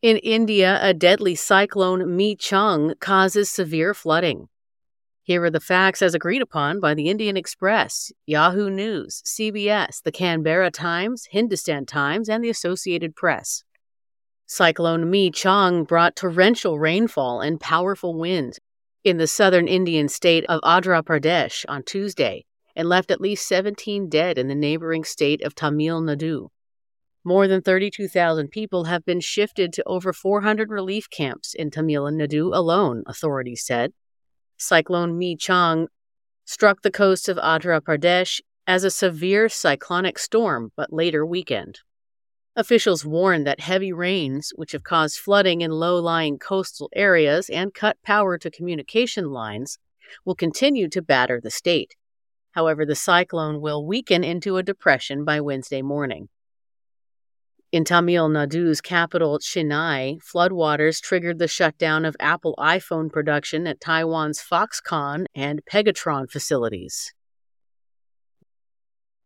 In 0.00 0.16
India, 0.16 0.80
a 0.82 0.92
deadly 0.94 1.34
cyclone 1.34 2.16
Michaung 2.16 2.98
causes 2.98 3.50
severe 3.50 3.94
flooding. 3.94 4.48
Here 5.22 5.44
are 5.44 5.50
the 5.50 5.60
facts 5.60 6.02
as 6.02 6.14
agreed 6.14 6.42
upon 6.42 6.80
by 6.80 6.94
the 6.94 7.08
Indian 7.08 7.36
Express, 7.36 8.10
Yahoo 8.26 8.68
News, 8.68 9.22
CBS, 9.24 10.02
the 10.02 10.10
Canberra 10.10 10.72
Times, 10.72 11.28
Hindustan 11.30 11.86
Times, 11.86 12.28
and 12.28 12.42
the 12.42 12.50
Associated 12.50 13.14
Press. 13.14 13.62
Cyclone 14.46 15.08
Michaung 15.12 15.86
brought 15.86 16.16
torrential 16.16 16.78
rainfall 16.80 17.40
and 17.40 17.60
powerful 17.60 18.18
winds 18.18 18.58
in 19.04 19.18
the 19.18 19.28
southern 19.28 19.68
Indian 19.68 20.08
state 20.08 20.44
of 20.46 20.60
Andhra 20.62 21.02
Pradesh 21.04 21.64
on 21.68 21.84
Tuesday 21.84 22.44
and 22.74 22.88
left 22.88 23.10
at 23.10 23.20
least 23.20 23.46
17 23.48 24.08
dead 24.08 24.38
in 24.38 24.48
the 24.48 24.54
neighboring 24.54 25.04
state 25.04 25.42
of 25.42 25.54
Tamil 25.54 26.00
Nadu. 26.00 26.48
More 27.24 27.46
than 27.46 27.62
32,000 27.62 28.48
people 28.48 28.84
have 28.84 29.04
been 29.04 29.20
shifted 29.20 29.72
to 29.74 29.84
over 29.86 30.12
400 30.12 30.70
relief 30.70 31.08
camps 31.08 31.54
in 31.54 31.70
Tamil 31.70 32.04
Nadu 32.04 32.54
alone, 32.54 33.04
authorities 33.06 33.64
said. 33.64 33.92
Cyclone 34.56 35.18
Michaung 35.18 35.86
struck 36.44 36.82
the 36.82 36.90
coast 36.90 37.28
of 37.28 37.36
Andhra 37.36 37.80
Pradesh 37.80 38.40
as 38.66 38.84
a 38.84 38.90
severe 38.90 39.48
cyclonic 39.48 40.18
storm, 40.18 40.72
but 40.76 40.92
later 40.92 41.24
weakened. 41.24 41.80
Officials 42.54 43.04
warned 43.04 43.46
that 43.46 43.60
heavy 43.60 43.92
rains, 43.92 44.52
which 44.56 44.72
have 44.72 44.82
caused 44.82 45.18
flooding 45.18 45.62
in 45.62 45.70
low 45.70 45.98
lying 45.98 46.38
coastal 46.38 46.90
areas 46.94 47.48
and 47.48 47.72
cut 47.72 47.96
power 48.02 48.36
to 48.36 48.50
communication 48.50 49.30
lines, 49.30 49.78
will 50.24 50.34
continue 50.34 50.88
to 50.88 51.00
batter 51.00 51.40
the 51.40 51.50
state. 51.50 51.94
However, 52.52 52.86
the 52.86 52.94
cyclone 52.94 53.60
will 53.60 53.86
weaken 53.86 54.24
into 54.24 54.56
a 54.56 54.62
depression 54.62 55.24
by 55.24 55.40
Wednesday 55.40 55.82
morning. 55.82 56.28
In 57.72 57.84
Tamil 57.84 58.28
Nadu's 58.28 58.82
capital, 58.82 59.38
Chennai, 59.38 60.18
floodwaters 60.22 61.00
triggered 61.00 61.38
the 61.38 61.48
shutdown 61.48 62.04
of 62.04 62.14
Apple 62.20 62.54
iPhone 62.58 63.10
production 63.10 63.66
at 63.66 63.80
Taiwan's 63.80 64.42
Foxconn 64.42 65.24
and 65.34 65.62
Pegatron 65.64 66.30
facilities. 66.30 67.14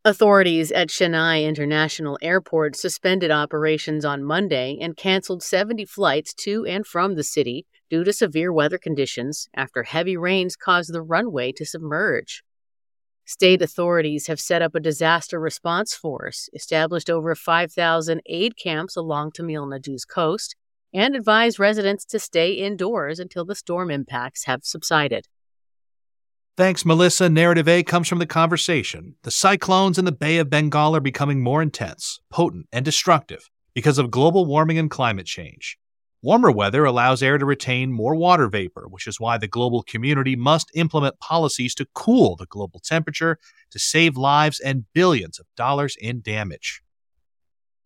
Authorities 0.05 0.71
at 0.71 0.87
Chennai 0.87 1.45
International 1.45 2.17
Airport 2.23 2.77
suspended 2.77 3.33
operations 3.33 4.05
on 4.05 4.23
Monday 4.23 4.79
and 4.81 4.97
canceled 4.97 5.43
70 5.43 5.85
flights 5.85 6.33
to 6.35 6.65
and 6.65 6.87
from 6.87 7.17
the 7.17 7.25
city 7.25 7.67
due 7.91 8.05
to 8.05 8.13
severe 8.13 8.53
weather 8.53 8.79
conditions 8.79 9.49
after 9.57 9.83
heavy 9.83 10.17
rains 10.17 10.55
caused 10.55 10.93
the 10.93 11.03
runway 11.03 11.51
to 11.51 11.67
submerge. 11.67 12.45
State 13.29 13.61
authorities 13.61 14.29
have 14.29 14.39
set 14.39 14.63
up 14.63 14.77
a 14.77 14.81
disaster 14.81 15.41
response 15.41 15.93
force, 15.93 16.49
established 16.55 17.11
over 17.11 17.35
5,000 17.35 18.23
aid 18.27 18.57
camps 18.57 18.95
along 18.95 19.33
Tamil 19.33 19.67
Nadu's 19.67 20.05
coast, 20.05 20.55
and 20.95 21.17
advised 21.17 21.59
residents 21.59 22.05
to 22.05 22.21
stay 22.21 22.53
indoors 22.53 23.19
until 23.19 23.45
the 23.45 23.57
storm 23.57 23.91
impacts 23.91 24.45
have 24.45 24.61
subsided. 24.63 25.27
Thanks, 26.57 26.87
Melissa. 26.87 27.29
Narrative 27.29 27.67
A 27.67 27.83
comes 27.83 28.07
from 28.07 28.21
the 28.21 28.27
conversation. 28.27 29.17
The 29.25 29.33
cyclones 29.33 29.99
in 29.99 30.05
the 30.05 30.13
Bay 30.13 30.39
of 30.39 30.49
Bengal 30.49 30.95
are 30.95 31.01
becoming 31.01 31.43
more 31.43 31.61
intense, 31.61 32.21
potent, 32.31 32.67
and 32.73 32.85
destructive 32.85 33.51
because 33.75 33.99
of 33.99 34.13
global 34.13 34.47
warming 34.47 34.79
and 34.79 34.89
climate 34.89 35.27
change. 35.27 35.77
Warmer 36.27 36.51
weather 36.51 36.85
allows 36.85 37.23
air 37.23 37.39
to 37.39 37.45
retain 37.45 37.93
more 37.93 38.17
water 38.17 38.49
vapor, 38.49 38.89
which 38.89 39.07
is 39.07 39.21
why 39.21 39.39
the 39.39 39.47
global 39.47 39.85
community 39.85 40.35
must 40.35 40.73
implement 40.75 41.21
policies 41.21 41.73
to 41.77 41.87
cool 41.95 42.35
the 42.35 42.47
global 42.47 42.81
temperature 42.81 43.39
to 43.71 43.79
save 43.79 44.17
lives 44.17 44.59
and 44.59 44.87
billions 44.93 45.39
of 45.39 45.47
dollars 45.57 45.95
in 46.01 46.23
damage. 46.23 46.83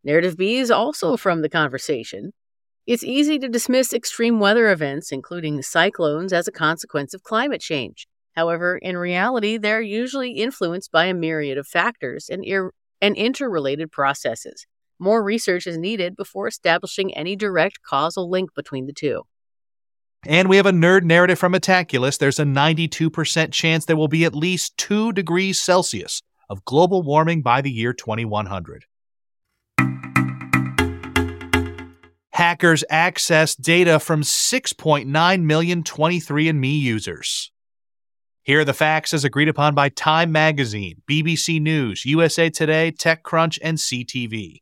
Narrative 0.02 0.38
B 0.38 0.56
is 0.56 0.70
also 0.70 1.18
from 1.18 1.42
the 1.42 1.50
conversation. 1.50 2.32
It's 2.86 3.04
easy 3.04 3.38
to 3.40 3.46
dismiss 3.46 3.92
extreme 3.92 4.40
weather 4.40 4.70
events, 4.70 5.12
including 5.12 5.60
cyclones, 5.60 6.32
as 6.32 6.48
a 6.48 6.50
consequence 6.50 7.12
of 7.12 7.22
climate 7.22 7.60
change. 7.60 8.06
However, 8.36 8.78
in 8.78 8.96
reality, 8.96 9.58
they're 9.58 9.82
usually 9.82 10.30
influenced 10.30 10.90
by 10.90 11.04
a 11.04 11.12
myriad 11.12 11.58
of 11.58 11.66
factors 11.66 12.30
and, 12.30 12.42
ir- 12.46 12.72
and 13.02 13.16
interrelated 13.16 13.92
processes 13.92 14.66
More 15.02 15.22
research 15.22 15.66
is 15.66 15.78
needed 15.78 16.14
before 16.14 16.46
establishing 16.46 17.14
any 17.14 17.34
direct 17.34 17.80
causal 17.82 18.28
link 18.28 18.54
between 18.54 18.84
the 18.84 18.92
two. 18.92 19.22
And 20.26 20.46
we 20.46 20.58
have 20.58 20.66
a 20.66 20.72
nerd 20.72 21.04
narrative 21.04 21.38
from 21.38 21.54
Metaculus. 21.54 22.18
There's 22.18 22.38
a 22.38 22.44
92% 22.44 23.50
chance 23.50 23.86
there 23.86 23.96
will 23.96 24.08
be 24.08 24.26
at 24.26 24.34
least 24.34 24.76
2 24.76 25.12
degrees 25.12 25.58
Celsius 25.58 26.20
of 26.50 26.66
global 26.66 27.02
warming 27.02 27.40
by 27.40 27.62
the 27.62 27.70
year 27.70 27.94
2100. 27.94 28.84
Hackers 32.32 32.84
access 32.90 33.54
data 33.54 33.98
from 34.00 34.20
6.9 34.20 35.42
million 35.42 35.82
23andMe 35.82 36.78
users. 36.78 37.50
Here 38.42 38.60
are 38.60 38.64
the 38.66 38.74
facts 38.74 39.14
as 39.14 39.24
agreed 39.24 39.48
upon 39.48 39.74
by 39.74 39.88
Time 39.88 40.30
Magazine, 40.30 41.00
BBC 41.10 41.58
News, 41.58 42.04
USA 42.04 42.50
Today, 42.50 42.92
TechCrunch, 42.92 43.58
and 43.62 43.78
CTV. 43.78 44.60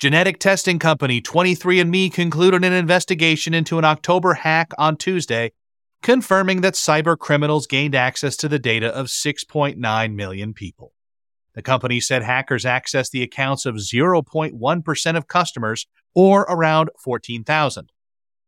Genetic 0.00 0.38
testing 0.38 0.78
company 0.78 1.20
23andMe 1.20 2.10
concluded 2.10 2.64
an 2.64 2.72
investigation 2.72 3.52
into 3.52 3.78
an 3.78 3.84
October 3.84 4.32
hack 4.32 4.72
on 4.78 4.96
Tuesday, 4.96 5.52
confirming 6.02 6.62
that 6.62 6.72
cyber 6.72 7.18
criminals 7.18 7.66
gained 7.66 7.94
access 7.94 8.34
to 8.38 8.48
the 8.48 8.58
data 8.58 8.88
of 8.96 9.08
6.9 9.08 10.14
million 10.14 10.54
people. 10.54 10.94
The 11.52 11.60
company 11.60 12.00
said 12.00 12.22
hackers 12.22 12.64
accessed 12.64 13.10
the 13.10 13.22
accounts 13.22 13.66
of 13.66 13.74
0.1% 13.74 15.16
of 15.18 15.28
customers, 15.28 15.86
or 16.14 16.46
around 16.48 16.88
14,000. 16.98 17.92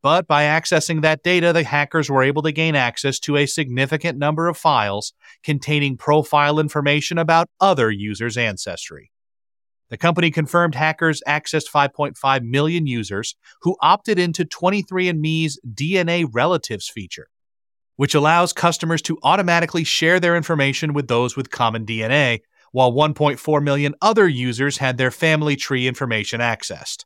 But 0.01 0.27
by 0.27 0.45
accessing 0.45 1.03
that 1.03 1.23
data, 1.23 1.53
the 1.53 1.65
hackers 1.65 2.09
were 2.09 2.23
able 2.23 2.41
to 2.45 2.53
gain 2.53 2.75
access 2.75 3.19
to 3.21 3.37
a 3.37 3.45
significant 3.45 4.17
number 4.17 4.49
of 4.49 4.57
files 4.57 5.13
containing 5.45 5.99
profile 5.99 6.59
information 6.59 7.19
about 7.19 7.51
other 7.61 7.91
users' 7.91 8.39
ancestry. 8.39 9.12
The 9.93 9.99
company 9.99 10.31
confirmed 10.31 10.75
hackers 10.75 11.21
accessed 11.29 11.71
5.5 11.71 12.43
million 12.45 12.87
users 12.87 13.37
who 13.61 13.77
opted 13.83 14.19
into 14.19 14.47
23andMe's 14.47 15.61
DNA 15.71 16.27
relatives 16.33 16.89
feature, 16.89 17.29
which 17.97 18.15
allows 18.15 18.55
customers 18.55 19.03
to 19.03 19.19
automatically 19.23 19.85
share 19.85 20.19
their 20.19 20.35
information 20.35 20.95
with 20.95 21.09
those 21.09 21.37
with 21.37 21.51
common 21.51 21.85
DNA, 21.85 22.41
while 22.71 22.91
1.4 22.91 23.63
million 23.63 23.95
other 24.01 24.27
users 24.27 24.79
had 24.79 24.97
their 24.97 25.11
family 25.11 25.57
tree 25.57 25.87
information 25.87 26.41
accessed. 26.41 27.05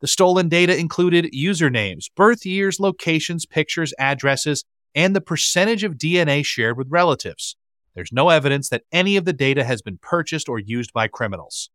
The 0.00 0.06
stolen 0.06 0.48
data 0.48 0.74
included 0.74 1.34
usernames, 1.34 2.06
birth 2.16 2.46
years, 2.46 2.80
locations, 2.80 3.44
pictures, 3.44 3.92
addresses, 3.98 4.64
and 4.94 5.14
the 5.14 5.20
percentage 5.20 5.84
of 5.84 5.98
DNA 5.98 6.46
shared 6.46 6.78
with 6.78 6.86
relatives. 6.88 7.56
There's 7.94 8.10
no 8.10 8.30
evidence 8.30 8.70
that 8.70 8.84
any 8.90 9.18
of 9.18 9.26
the 9.26 9.34
data 9.34 9.64
has 9.64 9.82
been 9.82 9.98
purchased 9.98 10.48
or 10.48 10.58
used 10.58 10.94
by 10.94 11.08
criminals 11.08 11.68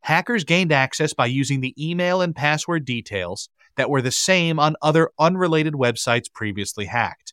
hackers 0.00 0.44
gained 0.44 0.72
access 0.72 1.12
by 1.12 1.26
using 1.26 1.60
the 1.60 1.74
email 1.78 2.20
and 2.20 2.34
password 2.34 2.84
details 2.84 3.48
that 3.76 3.90
were 3.90 4.02
the 4.02 4.10
same 4.10 4.58
on 4.58 4.76
other 4.82 5.10
unrelated 5.18 5.74
websites 5.74 6.32
previously 6.32 6.86
hacked. 6.86 7.32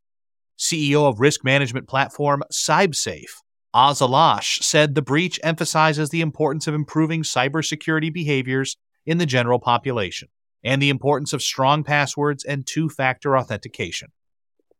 CEO 0.57 1.07
of 1.07 1.20
risk 1.20 1.43
management 1.43 1.88
platform 1.88 2.43
CybSafe, 2.51 3.41
Oz 3.74 3.99
Alashe, 3.99 4.63
said 4.63 4.95
the 4.95 5.01
breach 5.01 5.39
emphasizes 5.43 6.09
the 6.09 6.22
importance 6.22 6.68
of 6.68 6.74
improving 6.74 7.24
cybersecurity 7.24 8.13
behaviors 8.13 8.78
in 9.05 9.18
the 9.18 9.26
general 9.26 9.59
population 9.59 10.30
and 10.63 10.82
the 10.82 10.89
importance 10.89 11.34
of 11.34 11.41
strong 11.41 11.84
passwords 11.84 12.43
and 12.43 12.66
two 12.66 12.89
factor 12.89 13.38
authentication. 13.38 14.09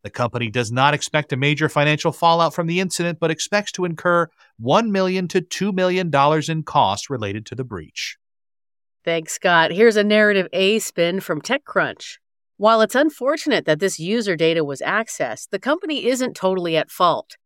The 0.06 0.12
company 0.12 0.51
does 0.51 0.72
not 0.72 0.93
expect 0.93 1.34
a 1.34 1.36
major 1.36 1.68
financial 1.68 2.12
fallout 2.12 2.53
from 2.53 2.68
the 2.68 2.80
incident, 2.80 3.18
but 3.20 3.32
expects 3.32 3.72
to 3.72 3.86
incur 3.86 4.30
1 4.60 4.91
million 4.91 5.28
to 5.30 5.41
$2 5.41 5.74
million 5.74 6.12
in 6.47 6.62
costs 6.62 7.10
related 7.10 7.43
to 7.47 7.56
the 7.56 7.64
breach. 7.64 8.16
Thanks, 9.03 9.34
Scott. 9.34 9.72
Here's 9.72 9.95
a 9.97 10.03
narrative 10.03 10.47
A 10.53 10.78
spin 10.78 11.22
from 11.22 11.41
TechCrunch. 11.41 12.20
While 12.58 12.82
it's 12.82 12.93
unfortunate 12.93 13.66
that 13.66 13.80
this 13.80 13.99
user 13.99 14.36
data 14.36 14.64
was 14.64 14.80
accessed, 14.82 15.49
the 15.49 15.58
company 15.58 16.06
isn't 16.06 16.36
totally 16.36 16.78
at 16.78 16.91
fault. 16.91 17.38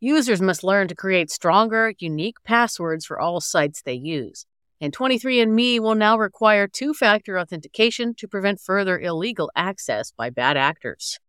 Users 0.00 0.42
must 0.42 0.64
learn 0.64 0.88
to 0.88 0.96
create 0.96 1.30
stronger, 1.30 1.92
unique 2.00 2.42
passwords 2.42 3.06
for 3.06 3.20
all 3.20 3.40
sites 3.40 3.80
they 3.80 3.94
use. 3.94 4.44
And 4.80 4.92
23andMe 4.92 5.78
will 5.78 5.94
now 5.94 6.18
require 6.18 6.66
two 6.66 6.94
factor 6.94 7.38
authentication 7.38 8.12
to 8.16 8.26
prevent 8.26 8.58
further 8.58 8.98
illegal 8.98 9.52
access 9.54 10.10
by 10.10 10.30
bad 10.30 10.56
actors 10.56 11.20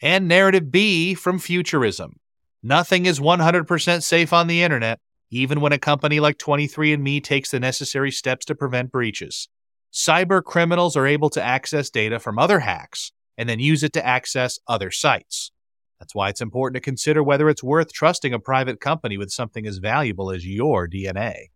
and 0.00 0.28
narrative 0.28 0.70
B 0.70 1.14
from 1.14 1.38
Futurism. 1.38 2.18
Nothing 2.62 3.06
is 3.06 3.20
100% 3.20 4.02
safe 4.02 4.32
on 4.32 4.46
the 4.46 4.62
internet, 4.62 4.98
even 5.30 5.60
when 5.60 5.72
a 5.72 5.78
company 5.78 6.20
like 6.20 6.38
23andMe 6.38 7.22
takes 7.22 7.50
the 7.50 7.60
necessary 7.60 8.10
steps 8.10 8.44
to 8.46 8.54
prevent 8.54 8.92
breaches. 8.92 9.48
Cyber 9.92 10.42
criminals 10.42 10.96
are 10.96 11.06
able 11.06 11.30
to 11.30 11.42
access 11.42 11.90
data 11.90 12.18
from 12.18 12.38
other 12.38 12.60
hacks 12.60 13.12
and 13.38 13.48
then 13.48 13.60
use 13.60 13.82
it 13.82 13.92
to 13.94 14.06
access 14.06 14.58
other 14.66 14.90
sites. 14.90 15.52
That's 15.98 16.14
why 16.14 16.28
it's 16.28 16.40
important 16.40 16.74
to 16.74 16.80
consider 16.80 17.22
whether 17.22 17.48
it's 17.48 17.62
worth 17.62 17.92
trusting 17.92 18.32
a 18.34 18.38
private 18.38 18.80
company 18.80 19.16
with 19.16 19.30
something 19.30 19.66
as 19.66 19.78
valuable 19.78 20.30
as 20.30 20.46
your 20.46 20.86
DNA. 20.86 21.46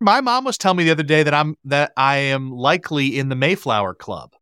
My 0.00 0.20
mom 0.20 0.44
was 0.44 0.58
telling 0.58 0.78
me 0.78 0.84
the 0.84 0.90
other 0.90 1.02
day 1.02 1.22
that 1.22 1.32
I'm 1.32 1.56
that 1.64 1.92
I 1.96 2.16
am 2.16 2.50
likely 2.50 3.18
in 3.18 3.28
the 3.28 3.36
Mayflower 3.36 3.94
Club. 3.94 4.34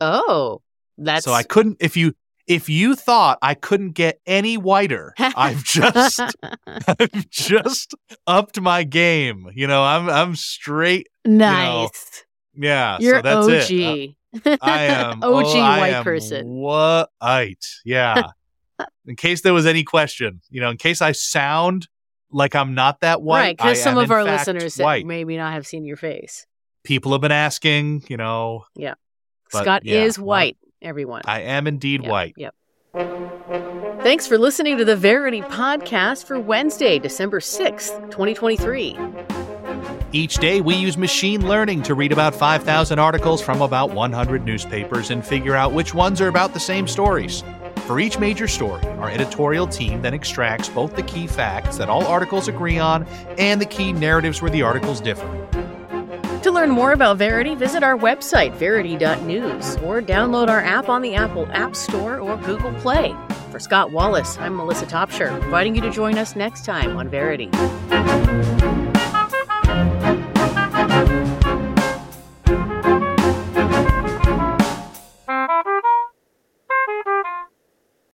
Oh, 0.00 0.62
that's 0.98 1.24
so 1.24 1.32
I 1.32 1.42
couldn't 1.42 1.78
if 1.80 1.96
you 1.96 2.14
if 2.46 2.68
you 2.68 2.94
thought 2.94 3.38
I 3.42 3.54
couldn't 3.54 3.92
get 3.92 4.20
any 4.26 4.56
whiter, 4.56 5.14
I've 5.18 5.64
just 5.64 6.20
I've 6.66 7.30
just 7.30 7.94
upped 8.26 8.60
my 8.60 8.84
game. 8.84 9.48
You 9.54 9.66
know, 9.66 9.82
I'm 9.82 10.08
I'm 10.08 10.36
straight. 10.36 11.08
Nice. 11.24 12.24
You 12.54 12.62
know, 12.62 12.68
yeah. 12.68 12.96
You're 13.00 13.18
so 13.18 13.22
that's 13.22 13.70
OG. 13.70 13.72
It. 13.72 14.16
Uh, 14.44 14.56
I 14.60 14.82
am 14.84 15.12
OG 15.22 15.44
oh, 15.46 15.60
I 15.60 15.78
white 15.78 15.92
am 15.92 16.04
person. 16.04 16.46
White. 16.48 17.66
Yeah. 17.84 18.28
in 19.06 19.16
case 19.16 19.42
there 19.42 19.54
was 19.54 19.66
any 19.66 19.84
question, 19.84 20.40
you 20.50 20.60
know, 20.60 20.70
in 20.70 20.76
case 20.76 21.02
I 21.02 21.12
sound 21.12 21.88
like 22.30 22.54
I'm 22.54 22.74
not 22.74 23.00
that 23.00 23.22
white. 23.22 23.40
Right, 23.40 23.56
because 23.56 23.82
some 23.82 23.98
of 23.98 24.10
our 24.10 24.24
listeners 24.24 24.78
white. 24.78 25.06
maybe 25.06 25.36
not 25.36 25.52
have 25.52 25.66
seen 25.66 25.84
your 25.84 25.96
face. 25.96 26.46
People 26.82 27.12
have 27.12 27.20
been 27.20 27.30
asking, 27.30 28.04
you 28.08 28.16
know. 28.16 28.64
Yeah. 28.74 28.94
Scott 29.50 29.84
yeah, 29.84 30.02
is 30.04 30.18
white 30.18 30.56
everyone. 30.82 31.22
I 31.24 31.42
am 31.42 31.66
indeed 31.66 32.02
yep, 32.02 32.10
white. 32.10 32.34
Yep. 32.36 32.54
Thanks 34.02 34.26
for 34.26 34.36
listening 34.36 34.76
to 34.78 34.84
the 34.84 34.96
Verity 34.96 35.42
podcast 35.42 36.24
for 36.26 36.38
Wednesday, 36.38 36.98
December 36.98 37.40
6th, 37.40 38.10
2023. 38.10 38.98
Each 40.14 40.34
day, 40.36 40.60
we 40.60 40.74
use 40.74 40.98
machine 40.98 41.48
learning 41.48 41.84
to 41.84 41.94
read 41.94 42.12
about 42.12 42.34
5,000 42.34 42.98
articles 42.98 43.40
from 43.40 43.62
about 43.62 43.92
100 43.92 44.44
newspapers 44.44 45.10
and 45.10 45.24
figure 45.24 45.54
out 45.54 45.72
which 45.72 45.94
ones 45.94 46.20
are 46.20 46.28
about 46.28 46.52
the 46.52 46.60
same 46.60 46.86
stories. 46.86 47.42
For 47.86 47.98
each 47.98 48.18
major 48.18 48.46
story, 48.46 48.84
our 48.98 49.08
editorial 49.10 49.66
team 49.66 50.02
then 50.02 50.14
extracts 50.14 50.68
both 50.68 50.94
the 50.96 51.02
key 51.02 51.26
facts 51.26 51.78
that 51.78 51.88
all 51.88 52.06
articles 52.06 52.46
agree 52.46 52.78
on 52.78 53.06
and 53.38 53.60
the 53.60 53.66
key 53.66 53.92
narratives 53.92 54.42
where 54.42 54.50
the 54.50 54.62
articles 54.62 55.00
differ. 55.00 55.26
To 56.42 56.50
learn 56.50 56.70
more 56.70 56.90
about 56.90 57.18
Verity, 57.18 57.54
visit 57.54 57.84
our 57.84 57.96
website, 57.96 58.52
verity.news, 58.54 59.76
or 59.76 60.02
download 60.02 60.48
our 60.48 60.60
app 60.60 60.88
on 60.88 61.00
the 61.00 61.14
Apple 61.14 61.46
App 61.52 61.76
Store 61.76 62.18
or 62.18 62.36
Google 62.38 62.72
Play. 62.80 63.14
For 63.52 63.60
Scott 63.60 63.92
Wallace, 63.92 64.36
I'm 64.38 64.56
Melissa 64.56 64.86
Topshire, 64.86 65.40
inviting 65.40 65.76
you 65.76 65.82
to 65.82 65.90
join 65.90 66.18
us 66.18 66.34
next 66.34 66.64
time 66.64 66.96
on 66.96 67.08
Verity. 67.08 67.48